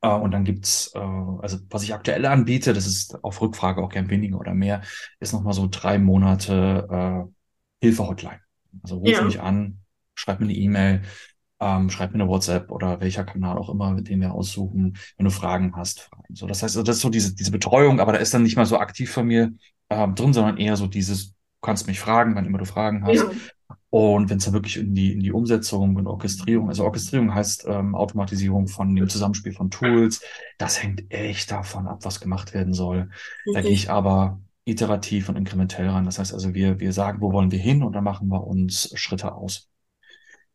Äh, 0.03 0.09
und 0.11 0.31
dann 0.33 0.45
gibt's, 0.45 0.93
äh, 0.95 0.99
also 0.99 1.59
was 1.71 1.83
ich 1.83 1.95
aktuell 1.95 2.25
anbiete, 2.27 2.73
das 2.73 2.87
ist 2.87 3.23
auf 3.25 3.41
Rückfrage 3.41 3.83
auch 3.83 3.91
gern 3.91 4.11
weniger 4.11 4.39
oder 4.39 4.55
mehr, 4.55 4.83
ist 5.21 5.33
nochmal 5.33 5.53
so 5.55 5.69
drei 5.71 5.99
Monate 5.99 6.89
äh, 6.91 7.87
Hilfe-Hotline. 7.87 8.41
Also 8.83 8.99
ruf 8.99 9.11
Ja. 9.11 9.25
mich 9.25 9.41
an, 9.41 9.80
schreib 10.21 10.41
mir 10.41 10.47
eine 10.47 10.55
E-Mail, 10.55 11.03
ähm, 11.61 11.91
schreib 11.91 12.13
mir 12.13 12.21
eine 12.21 12.29
WhatsApp 12.29 12.71
oder 12.71 13.01
welcher 13.01 13.25
Kanal 13.25 13.59
auch 13.59 13.69
immer, 13.69 13.91
mit 13.93 14.09
dem 14.09 14.21
wir 14.21 14.33
aussuchen, 14.33 14.97
wenn 15.17 15.25
du 15.25 15.31
Fragen 15.31 15.75
hast. 15.77 16.01
Fragen. 16.01 16.35
So, 16.35 16.47
das 16.47 16.63
heißt, 16.63 16.77
also 16.77 16.83
das 16.83 16.97
ist 16.97 17.03
so 17.03 17.11
diese, 17.11 17.35
diese 17.35 17.51
Betreuung, 17.51 18.01
aber 18.01 18.13
da 18.13 18.19
ist 18.19 18.33
dann 18.33 18.43
nicht 18.43 18.57
mal 18.57 18.67
so 18.67 18.79
aktiv 18.79 19.11
von 19.11 19.27
mir 19.27 19.53
ähm, 19.91 20.15
drin, 20.15 20.33
sondern 20.33 20.57
eher 20.57 20.77
so 20.77 20.87
dieses, 20.87 21.31
du 21.31 21.35
kannst 21.63 21.87
mich 21.87 22.01
fragen, 22.01 22.35
wann 22.35 22.47
immer 22.47 22.59
du 22.59 22.65
Fragen 22.65 23.05
hast. 23.05 23.17
Ja. 23.17 23.31
Und 23.91 24.31
wenn 24.31 24.39
es 24.39 24.45
dann 24.45 24.55
wirklich 24.55 24.77
in 24.77 24.95
die, 24.95 25.13
in 25.13 25.21
die 25.21 25.33
Umsetzung 25.33 25.97
und 25.97 26.07
Orchestrierung, 26.07 26.69
also 26.69 26.85
Orchestrierung 26.85 27.35
heißt 27.35 27.67
ähm, 27.67 27.97
Automatisierung 27.97 28.69
von 28.69 28.95
dem 28.95 29.09
Zusammenspiel 29.09 29.53
von 29.53 29.71
Tools, 29.71 30.23
das 30.59 30.81
hängt 30.83 31.13
echt 31.13 31.51
davon 31.51 31.89
ab, 31.89 31.99
was 32.03 32.21
gemacht 32.21 32.55
werden 32.55 32.73
soll. 32.73 33.11
Da 33.53 33.61
gehe 33.61 33.73
ich 33.73 33.91
aber 33.91 34.41
iterativ 34.65 35.29
und 35.29 35.37
inkrementell 35.37 35.89
ran. 35.89 36.05
Das 36.05 36.21
heißt 36.21 36.33
also, 36.33 36.55
wir, 36.55 36.79
wir 36.79 36.93
sagen, 36.93 37.21
wo 37.21 37.33
wollen 37.33 37.51
wir 37.51 37.59
hin 37.59 37.83
und 37.83 37.93
dann 37.93 38.05
machen 38.05 38.29
wir 38.29 38.47
uns 38.47 38.93
Schritte 38.95 39.35
aus, 39.35 39.70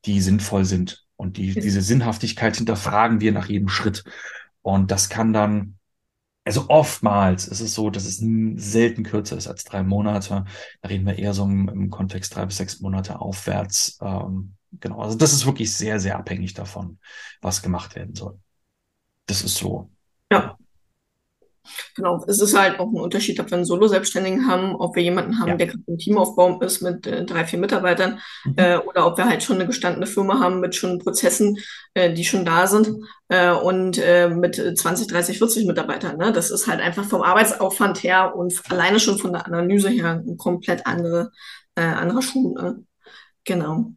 die 0.06 0.22
sinnvoll 0.22 0.66
sind. 0.66 1.06
Und 1.18 1.38
die, 1.38 1.54
diese 1.54 1.82
Sinnhaftigkeit 1.82 2.58
hinterfragen 2.58 3.22
wir 3.22 3.32
nach 3.32 3.48
jedem 3.48 3.70
Schritt. 3.70 4.04
Und 4.62 4.92
das 4.92 5.10
kann 5.10 5.32
dann, 5.32 5.78
also 6.44 6.66
oftmals 6.70 7.48
ist 7.48 7.62
es 7.62 7.74
so, 7.74 7.90
dass 7.90 8.06
es 8.06 8.18
selten 8.18 9.04
kürzer 9.04 9.38
ist 9.38 9.48
als 9.48 9.64
drei 9.64 9.84
Monate. 9.84 10.46
Da 10.82 10.90
reden 10.90 11.06
wir 11.06 11.18
eher 11.18 11.34
so 11.34 11.46
im, 11.46 11.70
im 11.70 11.90
Kontext 11.90 12.36
drei 12.36 12.46
bis 12.46 12.58
sechs 12.58 12.82
Monate 12.82 13.20
aufwärts. 13.20 13.98
Ähm, 14.02 14.56
genau, 14.74 15.02
also 15.02 15.18
das 15.18 15.34
ist 15.34 15.46
wirklich 15.46 15.74
sehr, 15.74 16.00
sehr 16.00 16.18
abhängig 16.18 16.54
davon, 16.54 17.00
was 17.42 17.62
gemacht 17.62 17.96
werden 17.96 18.16
soll. 18.16 18.40
Das 19.26 19.42
ist 19.42 19.56
so. 19.56 19.90
Ja. 20.32 20.58
Genau, 21.96 22.24
es 22.28 22.42
ist 22.42 22.58
halt 22.58 22.80
auch 22.80 22.88
ein 22.92 23.00
Unterschied, 23.00 23.40
ob 23.40 23.50
wir 23.52 23.58
einen 23.58 23.66
Solo-Selbstständigen 23.66 24.48
haben, 24.48 24.76
ob 24.76 24.96
wir 24.96 25.04
jemanden 25.04 25.40
haben, 25.40 25.50
Ja. 25.50 25.56
der 25.56 25.68
gerade 25.68 25.84
im 25.88 25.98
Teamaufbau 25.98 26.60
ist 26.62 26.82
mit 26.82 27.08
äh, 27.08 27.26
drei, 27.26 27.46
vier 27.46 27.60
Mitarbeitern, 27.60 28.20
Mhm. 28.46 28.54
äh, 28.58 28.78
oder 28.78 29.08
ob 29.08 29.18
wir 29.18 29.26
halt 29.26 29.44
schon 29.44 29.56
eine 29.58 29.66
gestandene 29.68 30.08
Firma 30.08 30.40
haben 30.40 30.60
mit 30.60 30.76
schon 30.76 31.00
Prozessen, 31.00 31.58
äh, 31.94 32.14
die 32.14 32.26
schon 32.26 32.46
da 32.46 32.68
sind, 32.68 32.90
äh, 33.30 33.52
und 33.52 33.98
äh, 33.98 34.30
mit 34.30 34.56
20, 34.56 35.08
30, 35.08 35.38
40 35.38 35.66
Mitarbeitern. 35.66 36.18
Ne? 36.18 36.32
Das 36.32 36.52
ist 36.52 36.68
halt 36.68 36.82
einfach 36.82 37.06
vom 37.06 37.22
Arbeitsaufwand 37.22 38.04
her 38.04 38.36
und 38.36 38.54
alleine 38.70 39.00
schon 39.00 39.18
von 39.18 39.34
der 39.34 39.46
Analyse 39.46 39.90
her 39.90 40.24
ein 40.26 40.38
komplett 40.38 40.86
andere, 40.86 41.32
äh, 41.76 41.82
anderer 41.82 42.22
Schuh. 42.22 42.54
Ne? 42.56 42.84
Genau. 43.44 43.92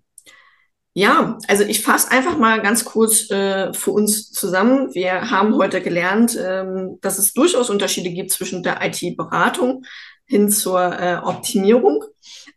Ja, 0.95 1.39
also 1.47 1.63
ich 1.65 1.83
fasse 1.83 2.11
einfach 2.11 2.39
mal 2.39 2.61
ganz 2.61 2.85
kurz 2.85 3.31
äh, 3.31 3.73
für 3.73 3.93
uns 3.93 4.33
zusammen. 4.33 4.93
Wir 4.95 5.31
haben 5.31 5.55
heute 5.55 5.81
gelernt, 5.81 6.37
ähm, 6.41 6.99
dass 7.01 7.19
es 7.19 7.33
durchaus 7.33 7.71
Unterschiede 7.71 8.11
gibt 8.11 8.33
zwischen 8.33 8.63
der 8.63 8.85
IT-Beratung 8.85 9.85
hin 10.29 10.51
zur 10.51 10.81
äh, 10.81 11.17
Optimierung, 11.23 12.05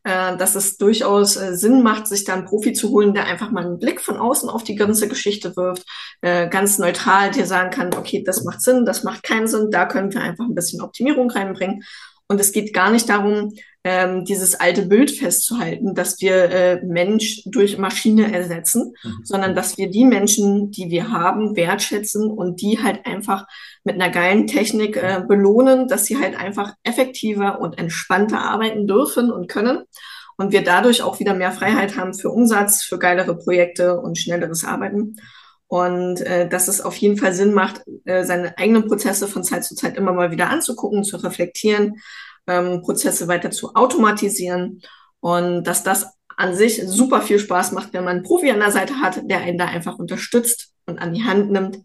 äh, 0.03 0.35
dass 0.37 0.55
es 0.55 0.77
durchaus 0.77 1.37
äh, 1.37 1.55
Sinn 1.55 1.83
macht, 1.83 2.07
sich 2.07 2.25
da 2.25 2.33
einen 2.33 2.45
Profi 2.45 2.73
zu 2.73 2.89
holen, 2.89 3.13
der 3.13 3.25
einfach 3.25 3.51
mal 3.51 3.63
einen 3.63 3.79
Blick 3.79 4.01
von 4.01 4.17
außen 4.17 4.49
auf 4.49 4.63
die 4.63 4.75
ganze 4.75 5.07
Geschichte 5.07 5.55
wirft, 5.55 5.85
äh, 6.21 6.49
ganz 6.49 6.79
neutral 6.79 7.31
dir 7.31 7.45
sagen 7.45 7.69
kann, 7.69 7.93
okay, 7.93 8.23
das 8.25 8.43
macht 8.43 8.61
Sinn, 8.61 8.85
das 8.85 9.03
macht 9.03 9.23
keinen 9.23 9.47
Sinn, 9.47 9.71
da 9.71 9.85
können 9.85 10.13
wir 10.13 10.21
einfach 10.21 10.45
ein 10.45 10.55
bisschen 10.55 10.81
Optimierung 10.81 11.29
reinbringen. 11.31 11.83
Und 12.27 12.39
es 12.39 12.51
geht 12.51 12.73
gar 12.73 12.91
nicht 12.91 13.09
darum, 13.09 13.53
ähm, 13.83 14.25
dieses 14.25 14.59
alte 14.59 14.83
Bild 14.83 15.11
festzuhalten, 15.11 15.95
dass 15.95 16.21
wir 16.21 16.51
äh, 16.51 16.85
Mensch 16.85 17.41
durch 17.45 17.77
Maschine 17.77 18.31
ersetzen, 18.31 18.93
mhm. 19.03 19.19
sondern 19.23 19.55
dass 19.55 19.77
wir 19.77 19.89
die 19.89 20.05
Menschen, 20.05 20.71
die 20.71 20.89
wir 20.89 21.11
haben, 21.11 21.55
wertschätzen 21.55 22.29
und 22.29 22.61
die 22.61 22.79
halt 22.81 23.05
einfach 23.05 23.47
mit 23.83 23.95
einer 23.95 24.11
geilen 24.11 24.45
Technik 24.45 24.97
äh, 24.97 25.23
belohnen, 25.27 25.87
dass 25.87 26.05
sie 26.05 26.19
halt 26.19 26.39
einfach 26.39 26.73
effektiver 26.83 27.59
und 27.59 27.79
entspannter 27.79 28.41
arbeiten 28.41 28.85
dürfen 28.85 29.31
und 29.31 29.47
können 29.47 29.83
und 30.37 30.51
wir 30.51 30.63
dadurch 30.63 31.03
auch 31.03 31.19
wieder 31.19 31.33
mehr 31.33 31.51
Freiheit 31.51 31.97
haben 31.97 32.13
für 32.13 32.29
Umsatz, 32.29 32.83
für 32.83 32.97
geilere 32.97 33.37
Projekte 33.37 33.99
und 33.99 34.17
schnelleres 34.17 34.65
Arbeiten. 34.65 35.17
Und 35.67 36.19
äh, 36.21 36.49
dass 36.49 36.67
es 36.67 36.81
auf 36.81 36.95
jeden 36.97 37.17
Fall 37.17 37.33
Sinn 37.33 37.53
macht, 37.53 37.81
äh, 38.05 38.25
seine 38.25 38.57
eigenen 38.57 38.87
Prozesse 38.87 39.27
von 39.27 39.43
Zeit 39.43 39.63
zu 39.63 39.75
Zeit 39.75 39.95
immer 39.95 40.11
mal 40.11 40.31
wieder 40.31 40.49
anzugucken, 40.49 41.03
zu 41.03 41.17
reflektieren, 41.17 42.01
ähm, 42.47 42.81
Prozesse 42.81 43.27
weiter 43.27 43.51
zu 43.51 43.75
automatisieren 43.75 44.81
und 45.19 45.63
dass 45.63 45.83
das 45.83 46.07
an 46.37 46.55
sich 46.55 46.81
super 46.87 47.21
viel 47.21 47.39
Spaß 47.39 47.71
macht, 47.71 47.93
wenn 47.93 48.03
man 48.03 48.17
einen 48.17 48.23
Profi 48.23 48.49
an 48.51 48.59
der 48.59 48.71
Seite 48.71 48.95
hat, 48.95 49.21
der 49.29 49.41
einen 49.41 49.57
da 49.57 49.65
einfach 49.65 49.99
unterstützt 49.99 50.73
und 50.85 50.99
an 50.99 51.13
die 51.13 51.23
Hand 51.23 51.51
nimmt 51.51 51.77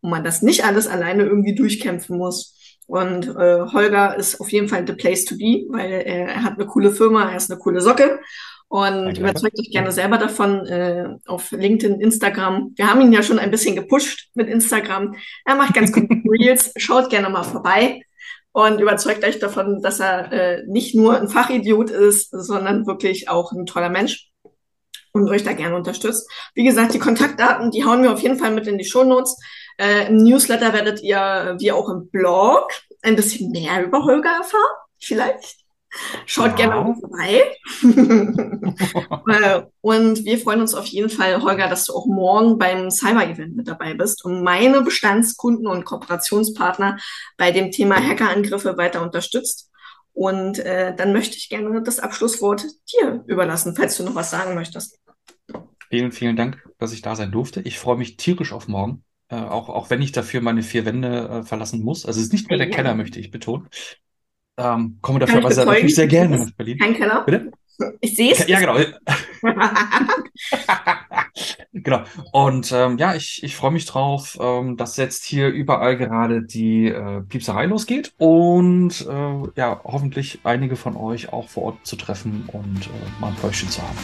und 0.00 0.10
man 0.10 0.24
das 0.24 0.42
nicht 0.42 0.64
alles 0.64 0.86
alleine 0.86 1.24
irgendwie 1.24 1.54
durchkämpfen 1.54 2.16
muss. 2.16 2.56
Und 2.86 3.28
äh, 3.28 3.60
Holger 3.72 4.16
ist 4.16 4.40
auf 4.40 4.52
jeden 4.52 4.68
Fall 4.68 4.86
the 4.86 4.92
place 4.92 5.24
to 5.24 5.36
be, 5.36 5.64
weil 5.70 5.90
äh, 5.90 6.26
er 6.26 6.42
hat 6.42 6.54
eine 6.54 6.66
coole 6.66 6.92
Firma, 6.92 7.30
er 7.30 7.36
ist 7.36 7.50
eine 7.50 7.58
coole 7.58 7.80
Socke 7.80 8.20
und 8.68 9.18
überzeugt 9.18 9.58
euch 9.58 9.70
gerne 9.70 9.90
selber 9.90 10.18
davon 10.18 10.66
äh, 10.66 11.08
auf 11.26 11.50
LinkedIn, 11.50 12.00
Instagram. 12.00 12.72
Wir 12.76 12.90
haben 12.90 13.00
ihn 13.00 13.12
ja 13.12 13.22
schon 13.22 13.38
ein 13.38 13.50
bisschen 13.50 13.74
gepusht 13.74 14.30
mit 14.34 14.48
Instagram. 14.48 15.14
Er 15.44 15.54
macht 15.54 15.74
ganz 15.74 15.92
gute 15.92 16.08
Reels. 16.28 16.72
Schaut 16.76 17.08
gerne 17.08 17.30
mal 17.30 17.42
vorbei 17.42 18.02
und 18.54 18.80
überzeugt 18.80 19.24
euch 19.24 19.40
davon, 19.40 19.82
dass 19.82 19.98
er 19.98 20.32
äh, 20.32 20.62
nicht 20.68 20.94
nur 20.94 21.18
ein 21.18 21.28
Fachidiot 21.28 21.90
ist, 21.90 22.30
sondern 22.30 22.86
wirklich 22.86 23.28
auch 23.28 23.50
ein 23.50 23.66
toller 23.66 23.88
Mensch 23.88 24.30
und 25.12 25.28
euch 25.28 25.42
da 25.42 25.54
gerne 25.54 25.74
unterstützt. 25.74 26.30
Wie 26.54 26.62
gesagt, 26.62 26.94
die 26.94 27.00
Kontaktdaten, 27.00 27.72
die 27.72 27.84
hauen 27.84 28.04
wir 28.04 28.12
auf 28.12 28.20
jeden 28.20 28.38
Fall 28.38 28.52
mit 28.52 28.68
in 28.68 28.78
die 28.78 28.84
Show 28.84 29.02
Notes. 29.02 29.36
Äh, 29.76 30.06
Im 30.06 30.18
Newsletter 30.18 30.72
werdet 30.72 31.02
ihr, 31.02 31.56
wie 31.58 31.72
auch 31.72 31.88
im 31.88 32.08
Blog, 32.10 32.70
ein 33.02 33.16
bisschen 33.16 33.50
mehr 33.50 33.84
über 33.84 34.04
Holger 34.04 34.30
erfahren. 34.30 34.62
Vielleicht. 35.00 35.63
Schaut 36.26 36.58
ja. 36.58 36.68
gerne 36.68 36.74
mal 36.74 36.94
vorbei. 36.94 37.42
Äh, 39.26 39.62
und 39.80 40.24
wir 40.24 40.38
freuen 40.38 40.60
uns 40.60 40.74
auf 40.74 40.86
jeden 40.86 41.08
Fall, 41.08 41.42
Holger, 41.42 41.68
dass 41.68 41.86
du 41.86 41.94
auch 41.94 42.06
morgen 42.06 42.58
beim 42.58 42.90
Cyber-Event 42.90 43.56
mit 43.56 43.68
dabei 43.68 43.94
bist 43.94 44.24
und 44.24 44.42
meine 44.42 44.82
Bestandskunden 44.82 45.66
und 45.66 45.84
Kooperationspartner 45.84 46.98
bei 47.36 47.50
dem 47.50 47.70
Thema 47.70 47.96
Hackerangriffe 47.96 48.76
weiter 48.76 49.02
unterstützt. 49.02 49.70
Und 50.12 50.58
äh, 50.58 50.94
dann 50.94 51.12
möchte 51.12 51.36
ich 51.36 51.48
gerne 51.48 51.82
das 51.82 52.00
Abschlusswort 52.00 52.64
dir 52.92 53.24
überlassen, 53.26 53.74
falls 53.76 53.96
du 53.96 54.04
noch 54.04 54.14
was 54.14 54.30
sagen 54.30 54.54
möchtest. 54.54 54.98
Vielen, 55.90 56.12
vielen 56.12 56.36
Dank, 56.36 56.62
dass 56.78 56.92
ich 56.92 57.02
da 57.02 57.16
sein 57.16 57.32
durfte. 57.32 57.60
Ich 57.62 57.78
freue 57.78 57.96
mich 57.96 58.16
tierisch 58.16 58.52
auf 58.52 58.68
morgen. 58.68 59.04
Äh, 59.28 59.36
auch, 59.36 59.68
auch 59.68 59.90
wenn 59.90 60.02
ich 60.02 60.12
dafür 60.12 60.40
meine 60.40 60.62
vier 60.62 60.84
Wände 60.84 61.28
äh, 61.28 61.42
verlassen 61.42 61.82
muss. 61.82 62.06
Also 62.06 62.20
es 62.20 62.26
ist 62.26 62.32
nicht 62.32 62.48
mehr 62.48 62.58
der 62.58 62.68
ja. 62.68 62.74
Keller, 62.74 62.94
möchte 62.94 63.18
ich 63.18 63.30
betonen. 63.30 63.68
Ähm, 64.56 64.98
komme 65.00 65.18
dafür 65.18 65.38
aber 65.38 65.50
sehr, 65.50 65.64
natürlich 65.64 65.94
sehr 65.94 66.06
gerne 66.06 66.38
nach 66.38 66.50
Berlin. 66.52 66.78
Kein 66.78 66.94
Keller? 66.94 67.24
Bitte? 67.24 67.50
Ich 68.00 68.16
sehe 68.16 68.32
es. 68.32 68.46
Ja, 68.46 68.60
genau. 68.60 68.76
genau. 71.72 72.04
Und 72.32 72.70
ähm, 72.72 72.98
ja, 72.98 73.16
ich, 73.16 73.42
ich 73.42 73.56
freue 73.56 73.72
mich 73.72 73.86
drauf, 73.86 74.38
ähm, 74.40 74.76
dass 74.76 74.96
jetzt 74.96 75.24
hier 75.24 75.48
überall 75.48 75.96
gerade 75.96 76.42
die 76.42 76.86
äh, 76.86 77.22
Piepserei 77.22 77.66
losgeht 77.66 78.12
und 78.18 79.04
äh, 79.08 79.42
ja, 79.56 79.80
hoffentlich 79.82 80.38
einige 80.44 80.76
von 80.76 80.96
euch 80.96 81.32
auch 81.32 81.48
vor 81.48 81.64
Ort 81.64 81.86
zu 81.86 81.96
treffen 81.96 82.48
und 82.52 82.86
äh, 82.86 83.20
mal 83.20 83.28
ein 83.28 83.36
Päuschen 83.36 83.68
zu 83.68 83.82
haben. 83.82 83.98